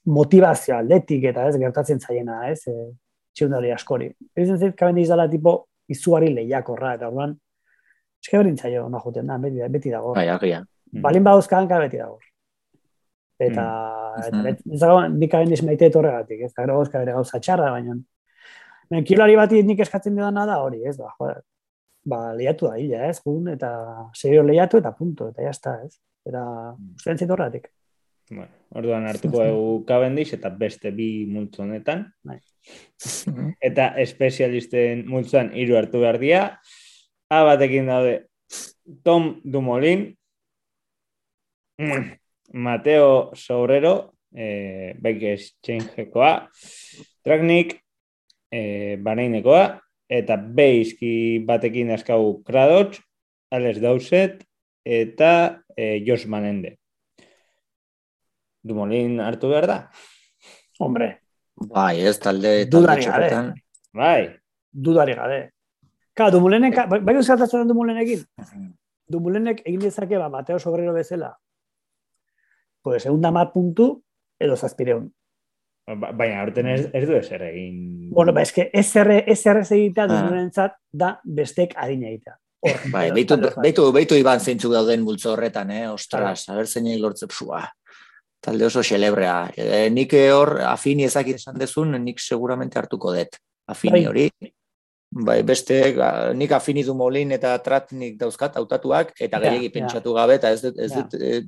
[0.06, 2.62] motivazio aldetik eta ez gertatzen zaiena, ez?
[2.68, 2.92] E,
[3.36, 4.12] txundari askori.
[4.36, 7.36] Ezen zait, Cavendish dala tipo izugarri lehiakorra, eta orduan,
[8.24, 10.14] eske berdin zaio, no joten da, beti, beti dago.
[10.16, 10.64] bai, agia.
[11.04, 12.20] Balin badauzkan, ka beti dago.
[13.40, 13.64] Eta,
[14.16, 14.28] Mm.
[14.28, 16.54] eta bet- ez dago, nik Cavendish maite etorregatik, ez?
[16.56, 17.98] Gero gauzka bere gauza txarra, baina
[18.90, 20.96] baina kilolari bati nik eskatzen dudana da hori, ez?
[20.98, 21.42] Ba, joder,
[22.06, 23.20] ba, lehiatu da, hila, ez?
[23.26, 23.72] Jun, eta
[24.14, 25.98] serio lehiatu eta punto, eta jazta, ez?
[26.26, 27.68] Eta, ustean zait horregatik.
[28.30, 32.08] Bueno, orduan hartuko dugu Cavendish eta beste bi multzo honetan.
[33.62, 36.44] Eta espezialisten multzoan hiru hartu behar dira.
[37.30, 38.16] A batekin daude
[39.04, 40.12] Tom Dumoulin,
[41.80, 42.12] mm,
[42.54, 46.50] Mateo Sobrero, eh, Baikes Txenjekoa,
[47.24, 47.80] Traknik,
[48.52, 53.02] eh, Bareinekoa, eta Beiski batekin askau Kradotx,
[53.52, 54.46] Alex Dowsett,
[54.86, 56.78] eta eh, Josh Manende.
[58.66, 59.78] Dumoulin hartu behar da?
[60.80, 61.12] Hombre,
[61.56, 63.02] Bai, ez talde, talde gabe.
[63.06, 63.52] txopetan.
[63.96, 64.28] Bai,
[64.74, 65.38] dudari gabe.
[66.16, 68.24] Ka, Dumoulinek, bai bai gertatzen den Dumoulinekin?
[69.12, 71.34] Dumoulinek egin dezake, ba, Mateo Sobrero bezala,
[72.82, 74.02] pues, egun damat puntu,
[74.40, 75.12] edo zazpireun.
[75.86, 78.10] Ba- baina aurten ez, ez du ezer egin.
[78.10, 80.72] Bueno, ba, eske, SR, SRS egitea Ah.
[80.92, 82.38] Da bestek adina egitea.
[82.66, 83.60] Hor, Bai, beitu, bat.
[83.62, 85.84] beitu, beitu iban zeintzuk dauden multzo horretan, eh?
[85.92, 87.62] Ostras, haber zein lortze, psua.
[88.46, 89.50] Talde oso xelebrea.
[89.58, 93.40] E, nik hor, afini ezakit esan dezun, nik seguramente hartuko dut.
[93.74, 94.06] Afini Bai.
[94.12, 94.28] hori.
[95.16, 99.74] Bai, beste, ga- nik afini du molin eta tratnik dauzkat hautatuak, eta Ja, gehiagi ja.
[99.78, 101.02] pentsatu gabe, eta ez, dut, ez, Ja.
[101.02, 101.42] dut, eh,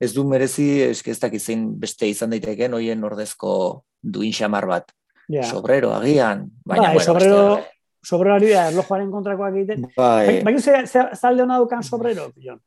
[0.00, 4.92] ez du merezi, eske ez dakit zein beste izan daiteken, hoien ordezko duin xamar bat.
[5.28, 5.42] Ja.
[5.42, 6.46] Sobrero, agian.
[6.64, 9.88] Baina, Bai, bueno, sobrero- beste, Sobrerari da, erlojuaren kontrakoak egiten.
[9.96, 12.60] Bai, Bai, ze, ze, zalde hona dukan sobrero, Jon.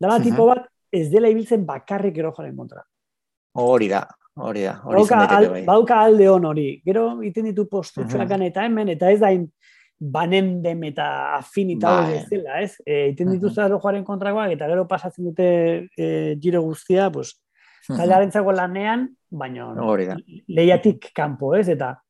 [0.00, 2.82] Dala tipo bat, ez dela ibiltzen bakarrik erlojuaren kontra.
[3.54, 4.02] Hori da,
[4.36, 5.64] hori da, hori Bauka, al, bai.
[5.64, 6.82] bauka alde hon hori.
[6.84, 8.42] Gero iten ditu postutxoak Mhm.
[8.42, 9.50] eta hemen, eta ez dain
[10.00, 12.04] banendem eta afinita Bai.
[12.04, 12.76] hori ez dela, ez?
[12.84, 13.34] E, iten Mhm.
[13.38, 17.40] dituzte erlojuaren kontrakoak, eta gero pasatzen dute e, giro guztia, pues,
[17.88, 17.96] Mhm.
[17.98, 20.16] taldearentzako lanean, baina Hori da.
[20.48, 21.68] lehiatik kanpo, ez?
[21.68, 22.00] Eta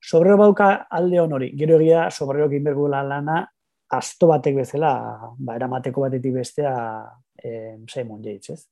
[0.00, 1.52] sobrero bauka alde hon hori.
[1.56, 3.48] Gero egia da, sobrero inbergula lana
[3.90, 7.04] asto batek bezala, ba, eramateko batetik bestea
[7.42, 8.68] eh, Simon Yates, ez?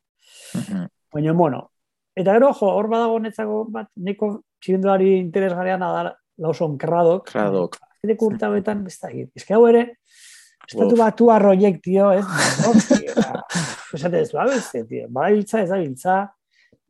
[0.55, 0.87] Mhm.
[1.12, 1.70] Baina, bueno,
[2.17, 4.31] eta gero, jo, hor badago netzako bat, neko
[4.64, 7.29] txibenduari interesgarrian da lauson kradok.
[7.31, 7.77] Kradok.
[7.97, 9.85] Azkeneko urte hauetan, ez da, ez que hau ere,
[10.67, 12.25] estatu batu arroiek, tio, ez?
[13.17, 13.43] Ba,
[13.97, 16.17] Esate ez, ba, beste, tio, badabiltza, ez dabiltza,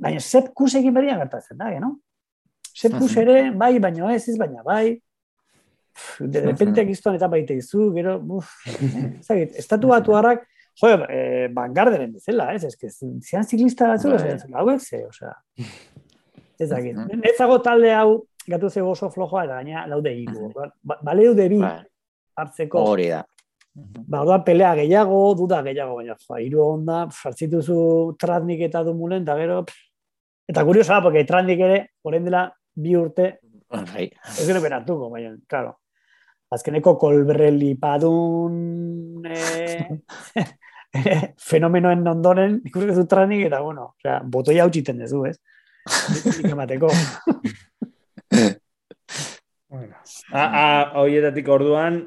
[0.03, 1.93] baina zep kusekin berdina gertatzen da, no?
[2.77, 4.97] Zep kus ere, bai, baina ez, ez baina bai,
[6.19, 8.51] de repente giztuan eta baite izu, gero, uf,
[9.23, 10.45] ezagit, estatu batu harrak
[10.77, 12.65] Jo, eh, Bangarderen bezala, ez?
[12.65, 14.35] Ez zian ziklista batzu, Bai.
[14.35, 15.33] ez hauek ze, osea.
[16.59, 16.99] Ez dakit.
[17.23, 20.51] Nezago talde hau, gatu ze oso flojoa, eta gaina laude hiru.
[20.83, 21.81] Ba, baleu de bi Bai,
[22.37, 23.23] hartzeko, hori da.
[23.75, 29.37] ba, orduan pelea gehiago, duda gehiago, baina, joa, hiru onda, sartzituzu Tratnik eta Dumulen, eta
[29.41, 29.83] gero, pff.
[30.49, 33.39] eta kuriosa porque Tratnik ere, orain dela bi urte,
[33.73, 34.11] Bai.
[34.13, 35.79] ez gero beratuko, baina, claro.
[36.53, 39.89] Azkeneko kolbreli padun eh,
[41.51, 45.39] fenomenoen ondoren ikusi zu tranik eta bueno, osea, botoia hautsiten duzu, ez?
[46.43, 46.93] Nik emateko.
[49.67, 49.97] Bueno.
[50.33, 51.03] A, a,
[51.53, 51.99] orduan,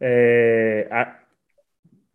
[0.00, 1.04] eh, a,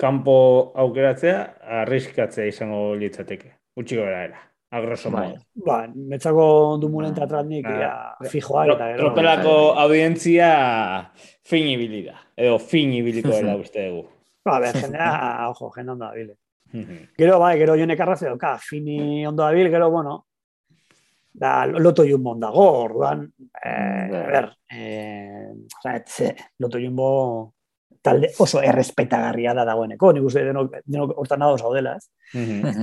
[0.01, 0.35] kanpo
[0.75, 1.41] aukeratzea,
[1.81, 3.53] arriskatzea izango litzateke.
[3.79, 4.41] Utxiko bera era.
[4.71, 5.27] Agroso Bai.
[5.27, 5.41] modo.
[5.65, 6.45] Ba, metzako
[6.79, 9.01] dumulen eta tranik Ba, ja, fijoak eta gero.
[9.03, 10.51] Tropelako audientzia
[11.47, 12.15] fin ibili da.
[12.39, 14.07] Edo fin ibiliko dela uste dugu.
[14.43, 15.11] Ba, ber, jendea,
[15.51, 16.33] ojo, jende ondo dabil.
[17.17, 20.17] Gero, bai, gero jonek arraze dauka, fini ondo dabil, gero, bueno,
[21.33, 23.25] da, loto jumbo ondago, orduan,
[23.63, 27.53] eh, a ber, eh, oza, etze, loto jumbo
[28.01, 32.07] talde oso errespetagarria da dagoeneko, nik uste denok, denok hortan ados gaudela, ez?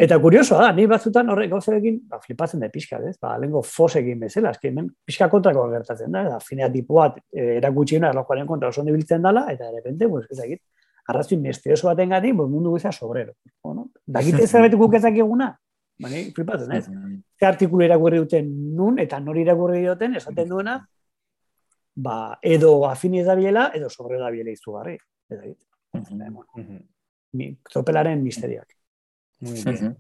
[0.05, 3.17] Eta kuriosoa da, ni batzutan horrek gauzerekin, ba, flipatzen da pixka, ez?
[3.21, 7.57] Ba, lengo fosekin bezala, eski hemen pixka kontrako gertatzen da, da finea tipo bat eh,
[7.57, 10.63] erakutxiena erlojuaren kontra oso ondo ibiltzen dala, eta de repente, pues, ez dakit,
[11.09, 13.35] arrazoi misterioso baten gati, pues, mundu guztia sobrero.
[13.65, 15.51] Bueno, dakite zerbait guk ezakiguna?
[15.99, 16.87] Ba, ni flipatzen, ez?
[17.39, 20.77] Ze artikulu irakurri duten nun, eta nori irakurri duten, esaten duena,
[21.97, 24.99] ba, edo afini ez dabiela, edo sobre dabiela izugarri.
[25.29, 25.59] Ez dakit.
[25.93, 26.83] Bueno,
[27.33, 28.77] mi, tropelaren misterioak.
[29.41, 29.97] Muy bien.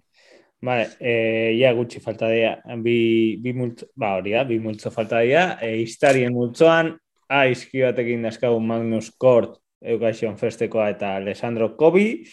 [0.60, 5.20] Vale, eh, ja gutxi falta dira, bi, bi multzo, ba hori da, bi multzo falta
[5.22, 6.96] dira, e, histarien multzoan,
[7.30, 12.24] aizki batekin daskagu Magnus Kort, Eukasion Festekoa eta Alessandro Kobi,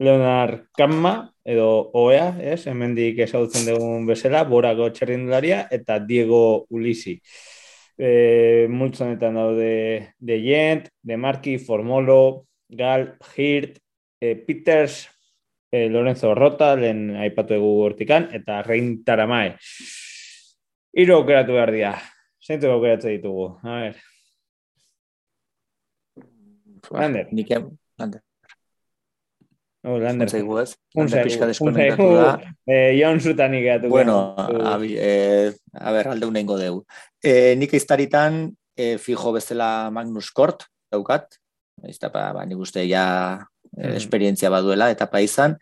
[0.00, 7.18] Leonard Kamma, edo Oea, ez, hemendik ezagutzen dugun bezala, Borako txerrindularia, eta Diego Ulisi.
[8.00, 13.76] E, multzo honetan daude De Jent, De Marki, Formolo, Gal, Hirt,
[14.20, 15.02] e, Peters,
[15.70, 19.52] e, Lorenzo Rota, lehen aipatu egu hortikan, eta Rein Taramae.
[20.96, 21.92] Hiru aukeratu behar dira.
[22.40, 23.50] Zeintzuk aukeratu ditugu?
[23.68, 24.00] A ver,
[26.90, 27.28] Lander.
[27.32, 27.48] Nik
[27.98, 28.20] Lander.
[29.84, 30.28] oh, Lander.
[30.28, 30.74] Zaigu ez?
[30.94, 32.14] Un Lander pixka zaigu.
[32.16, 32.38] da.
[32.70, 33.88] Eh, Jon zutan ikatu.
[33.90, 36.84] Bueno, abi, eh, a ber, alde unengo deu.
[37.22, 38.44] Eh, nik iztaritan,
[38.76, 41.34] eh, fijo bezala Magnus Kort, daukat.
[41.88, 43.40] Iztapa, ba, nik uste ja
[43.76, 43.96] eh, Mhm.
[43.96, 45.56] esperientzia baduela, etapa izan.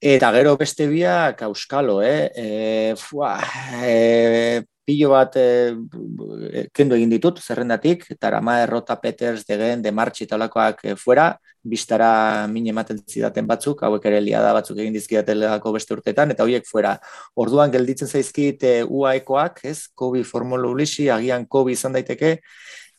[0.00, 2.30] Eta gero beste biak auskalo, eh?
[2.34, 3.34] E, fua,
[3.84, 10.82] e, pilo bat e, kendu egin ditut, zerrendatik, Tarama, Errota, Peters, Degen, Demartxi eta olakoak
[10.84, 11.30] e, fuera,
[11.62, 16.66] biztara min ematen zidaten batzuk, hauek ere liada batzuk egin dizkidatelako beste urtetan, eta horiek
[16.66, 16.96] fuera.
[17.38, 22.38] Orduan gelditzen zaizkit e, UAEkoak, ez, Kobi Formula Ulisi, agian Kobi izan daiteke,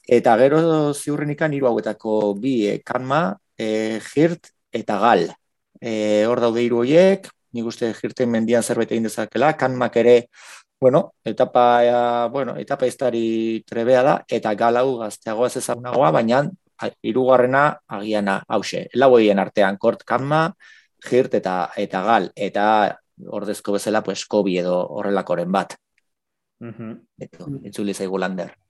[0.07, 0.63] eta gero
[0.93, 3.25] ziurrenikan hiru hauetako bi, e, Kanma,
[3.57, 5.27] e, Hirt eta Gal.
[5.81, 10.15] E, hor daude hiru horiek, nik uste Hirten mendian zerbait egin dezakela, Kanmak ere,
[10.81, 16.39] bueno, etapa, e, bueno, etapa iztari trebea da, eta Gal hau gazteagoa ez ezagunagoa, baina
[16.81, 18.87] a- hirugarrena agiana hause.
[18.97, 20.55] Lau horien artean, Kort, Kanma,
[21.05, 22.65] Hirt eta, eta Gal, eta
[23.29, 25.75] ordezko bezala, pues, Kobi edo horrelakoren bat.
[26.59, 26.97] Mhm.
[27.19, 28.51] Eto, itzuli zaigu lander.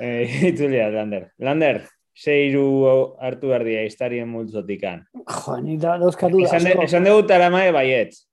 [0.00, 1.28] Eh, itzulia, Lander.
[1.38, 1.84] Lander,
[2.18, 5.04] ze hiru hartu behar dira histarien multzotikan.
[5.14, 6.48] Jo, ni da, dauzka duda.
[6.48, 8.24] Esan, de, esan dugu taramae baietz.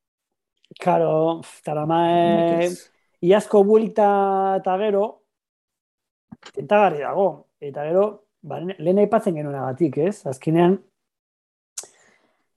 [0.82, 2.66] Karo, taramae,
[3.22, 4.08] iazko buelta
[4.60, 5.06] eta gero,
[6.54, 7.28] tentagarri dago.
[7.62, 8.06] Eta gero,
[8.42, 10.26] ba, lehen aipatzen genuenagatik, ez?
[10.30, 10.80] Azkenean,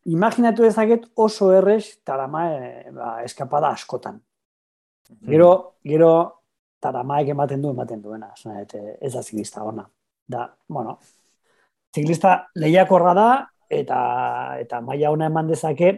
[0.05, 4.21] imaginatu dezaket oso errez taramae ba, eskapada askotan.
[5.29, 5.51] Gero,
[5.85, 6.13] gero
[6.81, 8.33] taramaek ematen du, ematen duena.
[8.37, 9.85] Zena, ez da ziklista ona.
[10.29, 10.97] Da, bueno,
[11.95, 13.29] ziklista lehiakorra da,
[13.69, 13.99] eta,
[14.61, 15.93] eta maila ona eman dezake,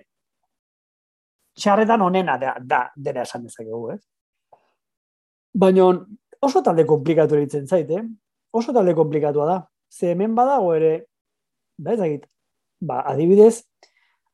[1.57, 4.03] txarretan onena da, da dela esan dezakegu, ez?
[5.57, 5.87] Baina
[6.45, 8.03] oso talde komplikatu eritzen zait, eh?
[8.53, 9.59] Oso talde komplikatua da.
[9.89, 10.93] Ze hemen badago ere,
[11.79, 12.27] ba ez dakit,
[12.81, 13.63] ba, adibidez,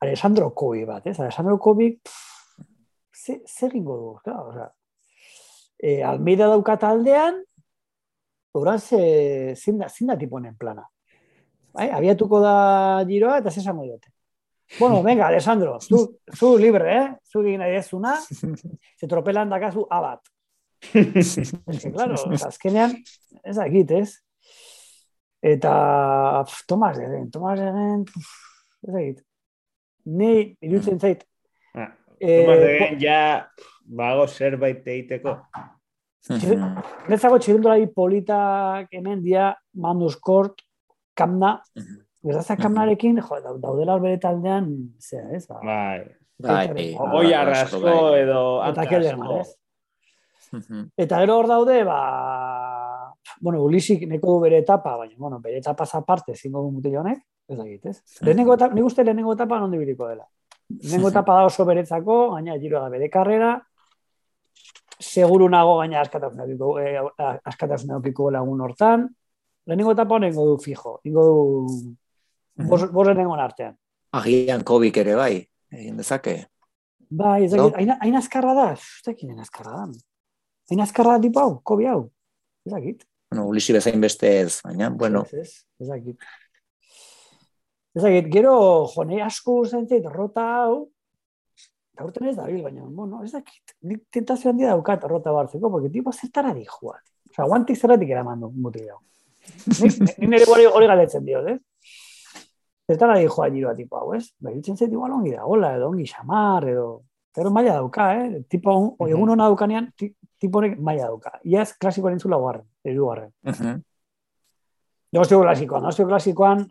[0.02, 1.18] Alessandro Kobi bat, ez?
[1.20, 2.64] Alessandro Kobi, pff,
[3.14, 4.72] ze, ze egingo du, claro, o sea,
[5.78, 7.38] e, Almeida dauka taldean,
[8.58, 10.88] oran ze, zin da, zin da tiponen plana.
[11.72, 12.56] Bai, abiatuko da
[13.06, 14.10] giroa eta ze esango diote.
[14.80, 17.08] Bueno, venga, Alessandro, zu, zu libre, eh?
[17.22, 18.18] Zu egin nahi dezuna,
[18.98, 20.26] ze tropelan dakazu abat.
[21.94, 22.16] Claro,
[22.46, 22.96] azkenean,
[23.44, 24.14] ez dakit, ez?
[25.42, 28.32] Eta, pf, Tomas Egen, Tomas Egen, pf,
[28.88, 29.22] ez dakit.
[30.04, 31.22] ni irutzen zait,
[31.74, 31.88] Ah,
[32.20, 33.20] eh, Tomas de Gen, ja,
[33.86, 35.36] bago zerbait egiteko.
[37.10, 40.60] Netzako txirindulari politak hemen dia Mandus Kort,
[41.18, 41.56] Kamna,
[42.22, 44.68] Gertatzea kamnarekin, jo, dau- daudela bere taldean,
[45.02, 45.46] zera, ez?
[45.48, 46.04] Ba, Bai,
[46.42, 46.68] Bai.
[46.74, 46.86] Bai.
[47.18, 49.58] Oi arrasko edo eta Kelderman, asko.
[50.96, 56.34] Eta gero hor daude, ba, bueno, Ulisik neko bere etapa, baina, bueno, bere etapa aparte
[56.36, 58.02] zingo du mutil honek, ez dakit, ez?
[58.20, 60.26] Lehenengo etapa, nik uste lehenengo etapa nondi biriko dela.
[60.68, 63.54] Lehenengo etapa da oso beretzako, gaina giro da bere karrera,
[65.00, 67.00] seguru nago gaina askatasun edukiko, eh,
[67.44, 69.08] askatasun edukiko lagun hortan,
[69.66, 71.96] lehenengo etapa honengo du fijo, ingo du
[72.68, 73.76] bos, bos artean.
[74.12, 76.46] Agian kobik ere bai, egin dezake.
[77.10, 77.70] Bai, ez No?
[77.70, 79.86] dakit, hain, hain azkarra da, ez dakit azkarra da.
[80.72, 82.06] Hain azkarra da tipo hau, kobi hau.
[82.64, 83.02] Ez dakit.
[83.28, 86.30] Bueno, ulisi bezain beste ez, baina, bueno, Ez, ez, ez dakit.
[87.92, 88.54] Ez dakit, gero,
[88.88, 90.78] jo, nahi asko zentzait, rota hau,
[91.92, 93.36] eta urten ez dabil, baina, bueno, ez.
[93.84, 97.04] Nik tentazio handia daukat rota bartzeko, porque tipo zertara di joat.
[97.28, 99.00] Osa, guantik zerratik eraman du mutil hau.
[99.76, 101.58] Nik nire hori, hori galetzen dio, ez?
[102.88, 104.30] Zertara di joa giroa tipo hau, ez?
[104.40, 107.02] Ba, irutzen zait igual ongi da, hola, edo ongi xamar, edo...
[107.34, 108.44] Pero maila dauka, eh?
[108.48, 111.38] Tipo, on, egun hona daukanean, ti- tipo honek maila dauka.
[111.44, 113.32] Iaz klasikoaren zula guarren, erugarren.
[113.42, 113.80] Mhm.
[115.12, 116.66] Nostio klasikoan, nostio klasikoan,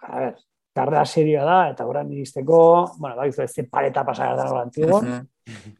[0.00, 0.36] a ver,
[0.74, 2.58] karrera serioa da, eta orain iristeko,
[2.98, 5.26] bueno, bai, ez ze pareta pasar da hor antigo, Mhm.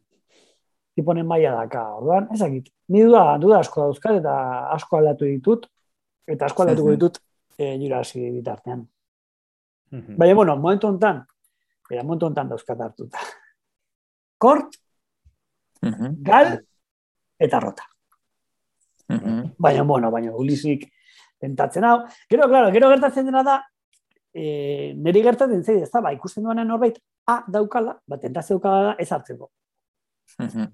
[0.95, 2.69] tiponen maila daka, orduan, ezakit.
[2.89, 4.35] Ni duda, duda asko dauzkat, eta
[4.75, 5.67] asko aldatu ditut,
[6.27, 7.19] eta asko aldatuko ditut
[7.59, 8.87] e, jura hasi bitartean.
[10.19, 11.25] Baina, bueno, momentu hontan,
[11.91, 13.19] era momentu hontan dauzkat hartuta.
[14.43, 14.75] Kort,
[15.83, 16.17] Mhm.
[16.27, 16.53] gal,
[17.39, 17.85] eta rota.
[19.09, 19.55] Mhm.
[19.59, 20.87] Baina, bueno, baina ulisik
[21.39, 21.97] tentatzen hau.
[22.31, 23.57] Gero, claro, gero gertatzen dena da,
[24.35, 28.83] e, niri gertatzen zait, ez da, ba, ikusten duenan norbait, A daukala, ba, tentazio daukala
[28.89, 29.47] da ez hartzeko.
[30.43, 30.65] Mhm.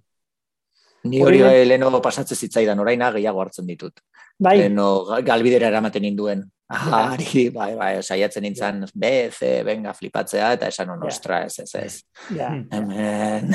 [1.10, 4.00] Ni Hori gai leno pasatzen zitzaidan, oraina gehiago hartzen ditut.
[4.38, 6.46] Bai, Leno ga- galbidera eramaten ninduen.
[6.68, 11.70] Ari, bai, bai, saiatzen nintzen, B, C, venga, flipatzea, eta esan on, ostra, ez, ez,
[11.80, 11.94] ez.
[12.36, 13.48] ja, Hemen,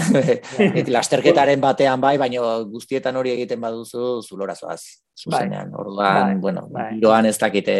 [0.73, 4.81] nik lasterketaren batean bai, baina guztietan hori egiten baduzu, zulora zoaz.
[5.13, 6.87] Zuzenean, orduan, Bai, bueno, bai.
[6.95, 7.75] giroan ez dakite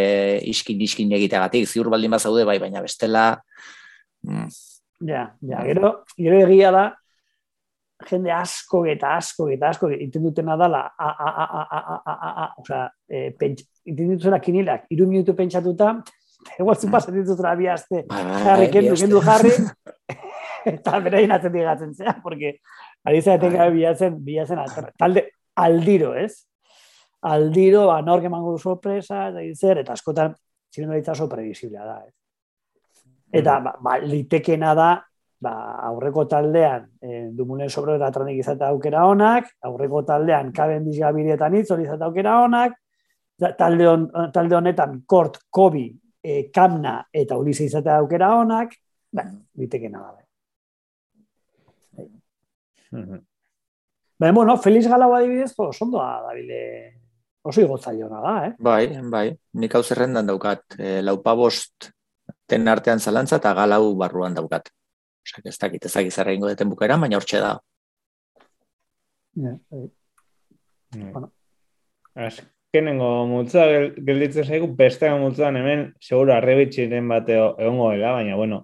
[0.51, 3.31] iskin iskin egiteagatik, ziur baldin bazaude bai, baina bestela,
[4.21, 4.51] mm,
[5.09, 5.63] ja, ja.
[5.65, 6.84] Gero, gero egia da,
[8.10, 11.97] jende asko eta asko eta asko iten dutena dala, a, a, a, a, a, a,
[11.97, 15.95] a, a, a, osea, e, pentsa, iten dituzela kinilak, iru minutu pentsatuta,
[16.60, 19.54] igual zu pasatzen dituzela bi aste, bai, bai, jarri, bai, kendu, kendu jarri,
[20.74, 22.58] eta berain atzen digatzen zea, porque
[23.04, 24.91] ari zaten gabe bilatzen, bilatzen aterra.
[24.99, 26.45] Talde, aldiro, ez?
[27.24, 30.36] Aldiro, ba, nork emango du sorpresa, eta zer, eta askotan,
[30.72, 32.14] txirindularitza oso previsiblea da, ez?
[33.34, 34.89] Eta, ba, ba, litekena da,
[35.44, 35.54] ba,
[35.89, 41.70] aurreko taldean, e, dumulen sobre eta tranik izatea aukera onak, aurreko taldean, kaben dizgabirietan hitz
[41.76, 42.78] hori izatea aukera onak,
[43.39, 45.88] da- talde, hon, talde honetan, kort, kobi,
[46.24, 48.76] e, kamna eta ulise izatea aukera onak,
[49.12, 49.28] ba,
[49.60, 50.12] litekena da.
[50.14, 52.10] bai.
[52.94, 53.22] Mhm.
[54.20, 56.60] Baina, bueno, Feliz Galau adibidez, oso ondo da, dabile,
[57.44, 58.54] oso igotzaiona da, eh?
[58.60, 59.26] Bai, bai,
[59.60, 61.89] nik hau zerrendan daukat, e, laupabost
[62.48, 64.70] ten artean zalantza eta galau barruan daukat.
[65.24, 67.53] Osak, ez dakit, ez dakit zer egingo deten bukera, baina hortxe da.
[69.39, 69.86] Ja, bai.
[70.93, 71.30] Bueno.
[72.13, 78.61] Azkenengo multza gel- gelditzen zaigu, bestean multzan hemen, seguro arrebitxiren bate egongo dela, baina, bueno,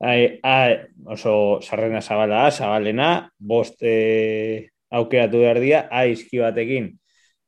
[0.00, 6.90] ai, ai, oso sarrena zabala da, zabalena, bost eh, aukeratu behar dira, aizki batekin,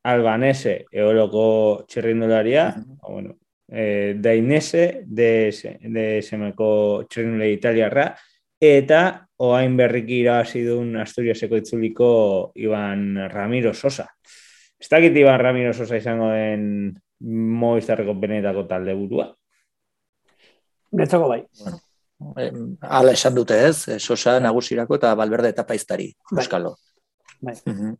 [0.08, 1.44] albanese, eoloko
[1.88, 2.70] txirrindularia,
[3.02, 3.36] o, bueno,
[3.68, 6.70] eh, dainese, DS, DSMko
[7.10, 8.12] txirrindulari italiarra,
[8.62, 12.08] eta oain berriki irabazi duen Asturiaseko itzuliko
[12.62, 14.06] Iban Ramiro Sosa.
[14.78, 19.26] Ez dakit Iban Ramiro Sosa izango den Movistarreko benetako talde burua.
[20.92, 21.40] Netzako bai.
[22.38, 26.42] Em, Hala esan dute ez, eh, Sosa nagusirako eta Balberde eta Paiztari, Bai.
[26.44, 26.76] Euskalo.
[27.40, 27.54] Bai.
[27.66, 27.94] Mhm.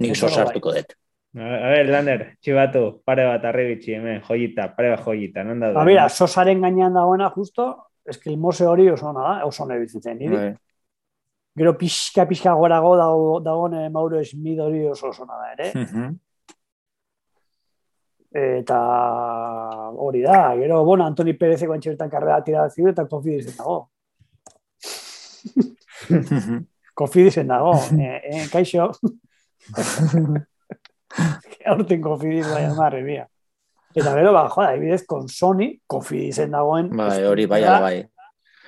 [0.00, 0.46] Nik Eso Sosa bai.
[0.48, 0.94] hartuko dut.
[1.36, 5.74] A a ver, Lander, txibatu, pare bat arribitxi hemen, joyita, pare bat joyita, non daude?
[5.74, 7.70] Ba, mira, sosaren gainean dagoena justo,
[8.04, 10.18] eski el mose hori oso ona da, oso ona bizitzen.
[10.18, 10.52] Niri, Bai.
[11.56, 15.72] gero pixka pixka gorago dago, dagoen eh, Mauro Smith hori oso oso ona da ere.
[15.74, 16.12] Mhm.
[18.32, 18.78] Eta
[19.92, 23.88] hori da, gero, bueno, Antoni Perezeko antxertan karrera tira zidu eta konfidizen dago.
[26.10, 26.64] Mhm.
[26.94, 28.90] Konfidizen dago, eh, eh, kaixo.
[31.72, 33.26] Horten konfidiz bai amarre, mia.
[33.94, 36.88] Eta gero, ba, joda, ebidez, kon Sony, konfidizen dagoen.
[36.96, 37.96] Bai, hori bai bai.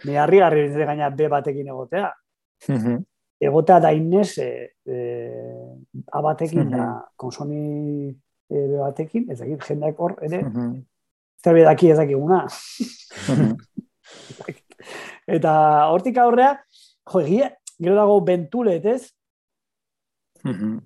[0.05, 2.11] Ni harri harri gaina B batekin egotea.
[2.69, 2.99] Mhm.
[3.41, 4.49] Egotea da inez e,
[4.87, 4.99] e,
[6.13, 7.01] A batekin da Mhm.
[7.17, 8.11] konsoni
[8.51, 10.83] e, B batekin, ez dakit jendeak hor, ere, Mhm.
[11.45, 12.47] zerbait daki ez dakiguna.
[15.27, 15.53] Eta
[15.91, 16.59] hortik aurrea,
[17.11, 17.51] jo, egia,
[17.81, 19.11] gero dago Bentulet, ez?
[20.45, 20.79] Mhm.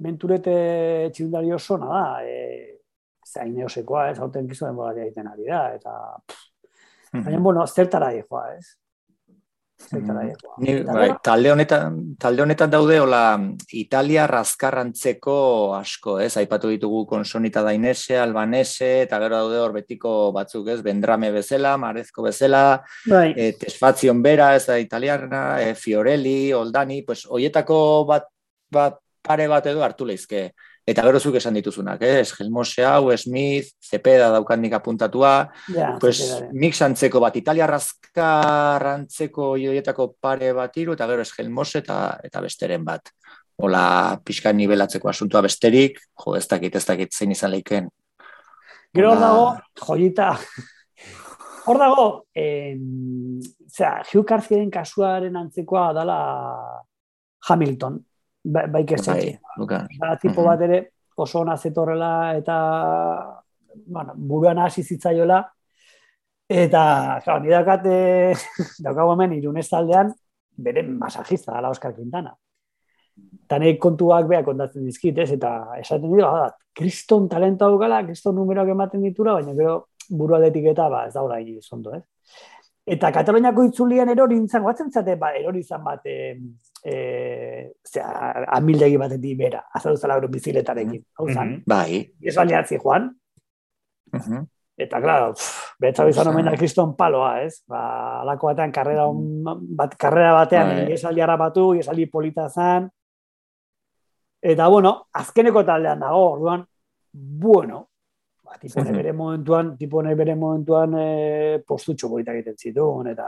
[0.00, 2.79] Bentulet eh, txindari oso da, e,
[3.30, 5.96] zain eosekoa, ez, hauten gizu denbora egiten ari da, eta,
[7.12, 7.24] Mhm.
[7.24, 8.76] baina, bueno, zertara joa, ez?
[9.80, 10.54] Zertara joa.
[10.58, 13.40] Ni, Eta bai, talde honetan, talde honetan daude hola
[13.72, 16.36] Italia razkarrantzeko asko, ez?
[16.36, 20.82] Aipatu ditugu konsonita dainese, albanese, eta gero daude hor betiko batzuk, ez?
[20.82, 27.24] Bendrame bezala, Marezko bezala, bai, e, Tesfazion bera, ez da italiarna, e, Fiorelli, Oldani, pues
[27.26, 28.28] hoietako bat,
[28.70, 30.52] bat pare bat edo hartu leizke.
[30.90, 32.20] Eta gero zuk esan dituzunak, eh?
[32.24, 35.34] Esgelmose hau, Smith, Cepeda daukandik apuntatua,
[35.70, 42.00] ja, pues mix antzeko bat, Italia razkarrantzeko horietako pare bat hiru eta gero Esgelmose eta,
[42.26, 43.12] eta besteren bat.
[43.62, 47.90] Hola, pixka nivelatzeko asuntua besterik, jo, ez dakit, ez dakit zein izan leiken.
[48.96, 49.20] Gero Hola.
[49.20, 49.46] dago,
[49.86, 50.32] joyita,
[51.70, 52.74] hor dago, eh,
[53.70, 56.20] zera, Hugh Carthyren kasuaren antzekoa dala
[57.46, 58.00] Hamilton,
[58.44, 59.40] ba, bai Bai, kestetxe.
[59.58, 59.86] Luka.
[59.98, 60.46] Da, tipo Mhm.
[60.46, 63.42] bat ere oso ona zetorrela eta
[63.86, 65.44] bueno, buruan hasi zitzaiola.
[66.48, 68.34] Eta, claro, ni daukat, eh,
[68.84, 70.12] daukagu hemen irunez taldean,
[70.56, 72.34] bere masajista dala Oscar Quintana.
[73.44, 75.30] Eta nahi kontuak beha kontatzen dizkit, ez?
[75.32, 79.76] Eta esaten dira, da, kriston talento daukala, kriston numeroak ematen ditura, baina gero
[80.08, 82.02] buru aldetik eta ba, ez da hola zondo, ez?
[82.86, 86.36] Eta Kataloniako itzulian erori nintzen, guatzen zate, ba, erori izan bat, e,
[86.84, 91.02] e, zera, amildegi batetik bera, azaldu zela euro biziletarekin.
[91.18, 91.62] Hau Mhm.
[91.66, 92.12] Bai.
[92.22, 93.10] ez baliatzi joan,
[94.12, 94.46] Mhm.
[94.76, 95.34] eta, klaro,
[95.78, 97.62] betza bizan omen da kriston paloa, ez?
[97.68, 99.42] Ba, alako batean, karrera, on-
[99.76, 100.90] bat, karrera batean, Bai.
[100.92, 102.90] iesaldi harrapatu, iesaldi polita zan,
[104.42, 106.66] eta, bueno, azkeneko taldean dago, orduan,
[107.12, 107.90] bueno,
[108.42, 108.92] ba, tipo Mhm.
[108.96, 113.26] bere momentuan, tipo bere momentuan e, postutxo politak egiten zituen, eta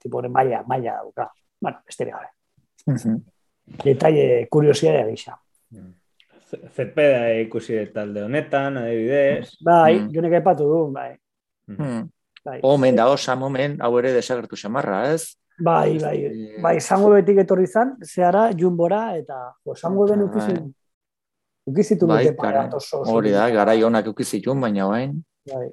[0.00, 1.30] tipo maila, maila dauka.
[1.60, 2.26] Bueno, besterik gabe.
[2.86, 3.20] Mhm.
[3.84, 5.34] Detaile, kuriosidadea gisa.
[6.46, 9.56] Z- Zetpeda ikusi talde honetan, adibidez.
[9.64, 10.12] Bai, Mm.
[10.14, 11.16] jonek aipatu du, bai.
[11.68, 12.08] Mhm.
[12.44, 12.60] bai.
[12.62, 15.34] Omen dago, samomen, hau ere desagertu xamarra, ez?
[15.58, 20.28] Bai, bai, bai, zango betik etorri zan, zehara, jumbora, eta jo, zango ben Bai.
[20.28, 20.72] ukizu,
[21.66, 23.00] ukizitu Bai, dute bat oso.
[23.02, 23.56] Hori da, dira.
[23.64, 25.24] garai honak eukizitun, baina orain.
[25.52, 25.70] Bai.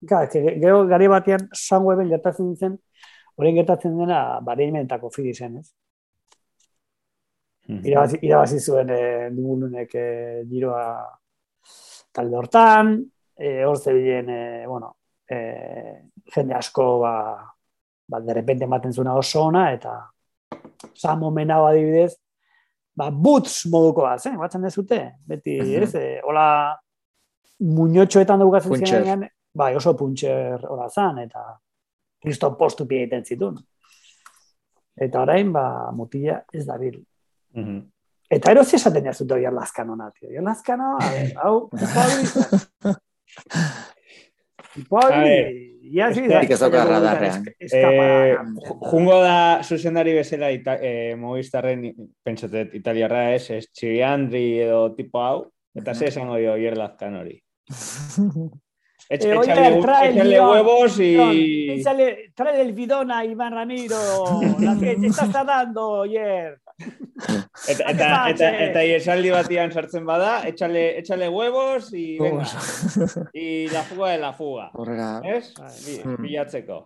[0.00, 2.78] Ga, ez que gero gari batean zango ben gertatzen zen,
[3.36, 5.72] orain gertatzen dena, bareimentako fidi zen, ez?
[7.68, 7.84] Mhm.
[7.84, 10.06] Irabazi, irabazi zuen e, Dugulunek e,
[10.48, 10.84] giroa
[12.12, 12.94] talde hortan,
[13.36, 14.94] e, hor zebilen, e, bueno,
[15.28, 15.38] e,
[16.34, 17.12] jende asko, ba,
[18.08, 19.98] ba, de repente ematen zuena oso ona, eta
[20.94, 22.14] Samo menau adibidez,
[22.96, 25.82] ba, boots moduko bat, zen, batzen dezute, beti, Mhm.
[25.82, 26.78] ez, e, hola,
[27.60, 29.02] muñotxoetan dugatzen Puntxer.
[29.04, 31.58] zirenean, bai, oso puntxer hola zan, eta
[32.20, 33.56] kriston postu egiten zituen.
[34.96, 36.78] Eta orain, ba, mutila ez da
[37.58, 37.78] Mhm.
[38.30, 39.30] Eta erozi esaten jazut
[40.42, 42.96] Lazkano, a ver, hau, tipo hori izan.
[44.74, 45.52] Tipo A hori, ver,
[45.82, 47.44] ia zi, Nik ez dauka radarrean.
[47.58, 51.86] Eh, ju- jungo da zuzendari bezala ita, eh, Movistarren
[52.22, 57.42] pentsatet italiarra ez, ez Txiriandri edo tipo hau, eta ze esango dio Ierlazkan hori.
[59.10, 61.70] Etx, Eh, échale, trae échale huevos y...
[61.70, 63.96] Échale, trae el bidón a Iván Ramiro,
[64.60, 66.04] la que te está dando.
[66.78, 68.64] Eta, ¿A qué eta, pasa, eta, che?
[68.70, 72.44] eta iesaldi batian sartzen bada, échale, échale huevos y venga,
[73.32, 74.70] y la fuga de la fuga.
[74.74, 75.20] Horrela.
[75.24, 75.54] Ez?
[75.58, 75.72] Bai.
[75.86, 76.22] Bi- Hmm.
[76.22, 76.78] Bilatzeko.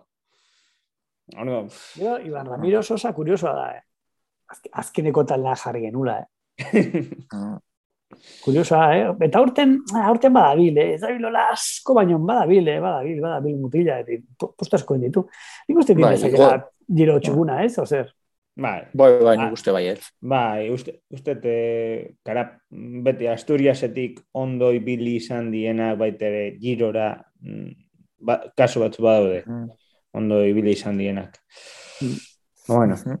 [1.37, 3.83] Orduan, pff, Gero, Iván Ramiro sosa kuriosoa da, eh.
[4.49, 6.17] Azke- Azkeneko taldean jarri genula,
[6.57, 7.09] eh.
[7.31, 7.59] Ah,
[8.43, 9.05] Kuriosoa, eh?
[9.25, 10.89] Eta aurten, aurten badabil, eh?
[10.95, 12.79] Ez dabilola asko baino badabil, eh?
[12.79, 15.27] Badabil, badabil mutila, eta po- posto asko ditu.
[15.69, 16.51] Nik uste Bai, dira
[16.93, 17.77] giro txuguna, ez?
[17.79, 18.11] Ozer,
[18.55, 19.99] bai, Bai, bai, nik uste bai, ez.
[20.21, 21.53] bai, uste, uste te,
[22.25, 27.71] kara, beti Asturiasetik ondo ibili izan dienak baitere girora, mm,
[28.21, 29.69] ba, kasu batzu badaude, Mhm.
[30.13, 31.37] ondo ibili izan dienak.
[32.01, 32.17] Mm.
[32.67, 33.17] Bueno, Mhm.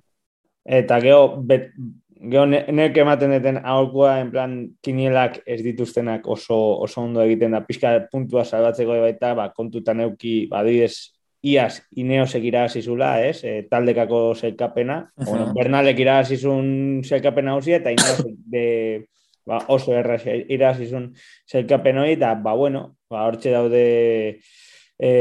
[0.65, 1.71] eta geho, bet,
[2.29, 7.51] geho ne- nek ematen deten aholkua, en plan, kinielak ez dituztenak oso, oso ondo egiten
[7.51, 11.11] da, pixka puntua salbatzeko baita, ba, kontutan euki, badidez,
[11.43, 13.43] iaz ineosek irabazizula, ez?
[13.43, 14.99] E, taldekako zelkapena.
[15.17, 15.27] Mhm.
[15.27, 18.65] Bueno, Bernalek irabazizun zelkapena hausia, eta ineosek de,
[19.45, 21.11] ba, oso erraz irabazizun
[21.49, 23.83] zelkapen hori, eta, ba, bueno, ba, hortxe daude
[24.97, 25.11] e,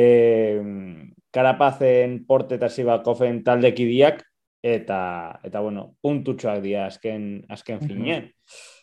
[1.32, 4.22] Karapazen, Porte eta Sibakofen taldekidiak,
[4.62, 5.00] eta,
[5.42, 8.30] eta bueno, puntutxoak dira azken, azken finean.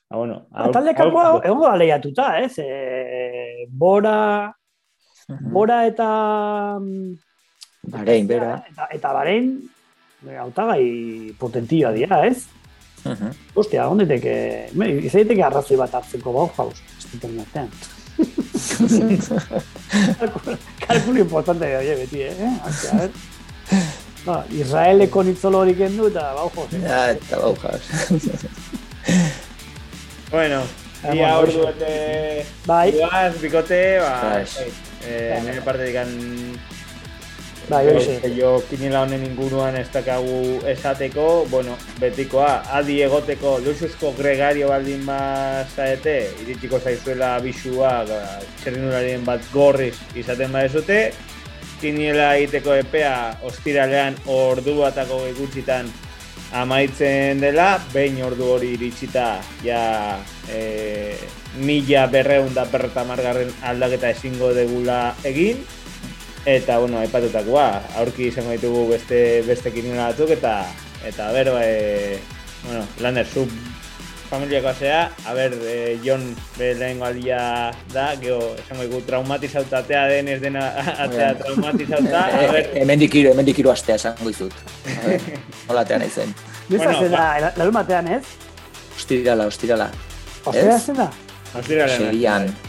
[0.09, 2.57] Ah, bueno, Ba, talde kanpoa egongo da lehiatuta, ez?
[2.59, 4.51] E, bora,
[5.53, 6.09] bora eta...
[7.93, 8.55] Barein, bera.
[8.71, 9.51] Eta, eta barein,
[10.41, 10.85] hautagai
[11.39, 12.45] potentioa dira, ez?
[13.05, 13.31] Mhm.
[13.55, 14.33] Ostia, ondeteke,
[15.07, 17.69] izaiteke arrazoi bat hartzeko bau jauz, estuten artean.
[20.87, 22.51] Kalkulu importante da, oie, beti, eh?
[22.67, 23.11] Ostia, a ver.
[24.25, 26.81] Ba, Israeleko nitzolo horik endu eta bau eh?
[26.83, 27.55] Ja, eta bau.
[30.29, 30.59] Bueno,
[31.09, 31.57] ia hoxe.
[31.57, 34.43] bete Bai, duaz, bikote, ba, Bai.
[35.07, 35.39] eh, Bai.
[35.47, 36.11] nire parte dikan
[37.69, 38.31] bai, jo, hoxe.
[38.35, 46.17] jo kinila honen inguruan ez dakagu esateko, bueno, betikoa, adi egoteko luxuzko gregario baldin bazaete,
[46.43, 47.93] iritsiko zaizuela bisua,
[48.61, 51.01] txerrinularien bat gorriz izaten badezute,
[51.79, 53.15] kiniela egiteko epea
[53.47, 55.87] ostiralean ordu batako gutxitan
[56.59, 59.81] amaitzen dela, behin ordu hori iritsita ja
[60.49, 61.15] e,
[61.61, 65.61] mila berreun da berreta margarren aldaketa ezingo degula egin,
[66.45, 67.65] Eta, bueno, aipatutakoa,
[67.99, 70.53] aurki izango ditugu beste, beste kinila batzuk, eta,
[71.05, 72.19] eta, a ber, e,
[72.63, 73.45] bueno, Lander, zu
[74.29, 76.23] familiakoa zea, a ber, e, Jon
[76.57, 80.67] be lehengo aldia da, geho, esango dugu, traumatizauta atea den ez dena
[81.05, 85.21] atea traumatizauta, a ber, Hemendik hiru, hemendik hiru astea esango ver,
[85.67, 86.05] Hola tean.
[86.05, 86.29] Noiz
[86.69, 88.23] Bueno, hazen da, larun batean, ez?
[88.95, 89.89] Ostirala, ostirala.
[90.45, 90.75] Ostera Ez?
[90.75, 91.11] hazen da?
[91.57, 91.97] ostiralean.
[91.97, 92.53] Serian.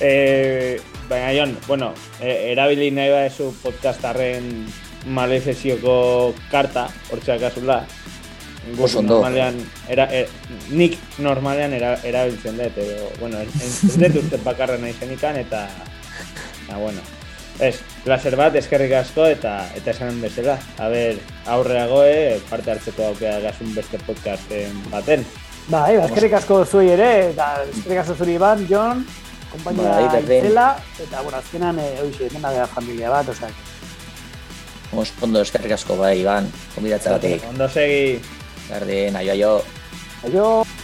[0.00, 0.78] Eh,
[1.08, 4.48] baina, Jon, bueno, e, erabili nahi badezu podcastarren
[5.08, 7.82] malefezioko karta, hortxeak azula.
[8.76, 9.14] Oso ondo.
[9.22, 10.28] Normalean, era, er,
[10.76, 15.62] nik normalean era, erabiltzen dut, edo, bueno, ez, dut uste bakarra nahi zenikan, eta,
[16.66, 17.00] eta, bueno,
[17.64, 21.22] ez, placer bat, eskerrik asko, eta eta esan bezala, a ber,
[21.54, 25.24] aurreagoe, parte hartzeko aukera gazun beste podcasten baten.
[25.68, 29.06] Bai, ba, eskerrik asko zuei ere, eta eskerrik asko zuri ban, Jon,
[29.52, 30.44] kompainia berdin.
[30.44, 30.68] itzela,
[31.00, 33.50] eta, bueno, azkenan, e, hoxe, dena gara familia bat, osea,
[34.92, 37.44] Mos, ondo eskerrik asko bai, Iban, konbidatzagatik.
[37.50, 38.20] Ondo segi.
[38.70, 39.52] Berdin, aio, aio.
[40.24, 40.77] aio!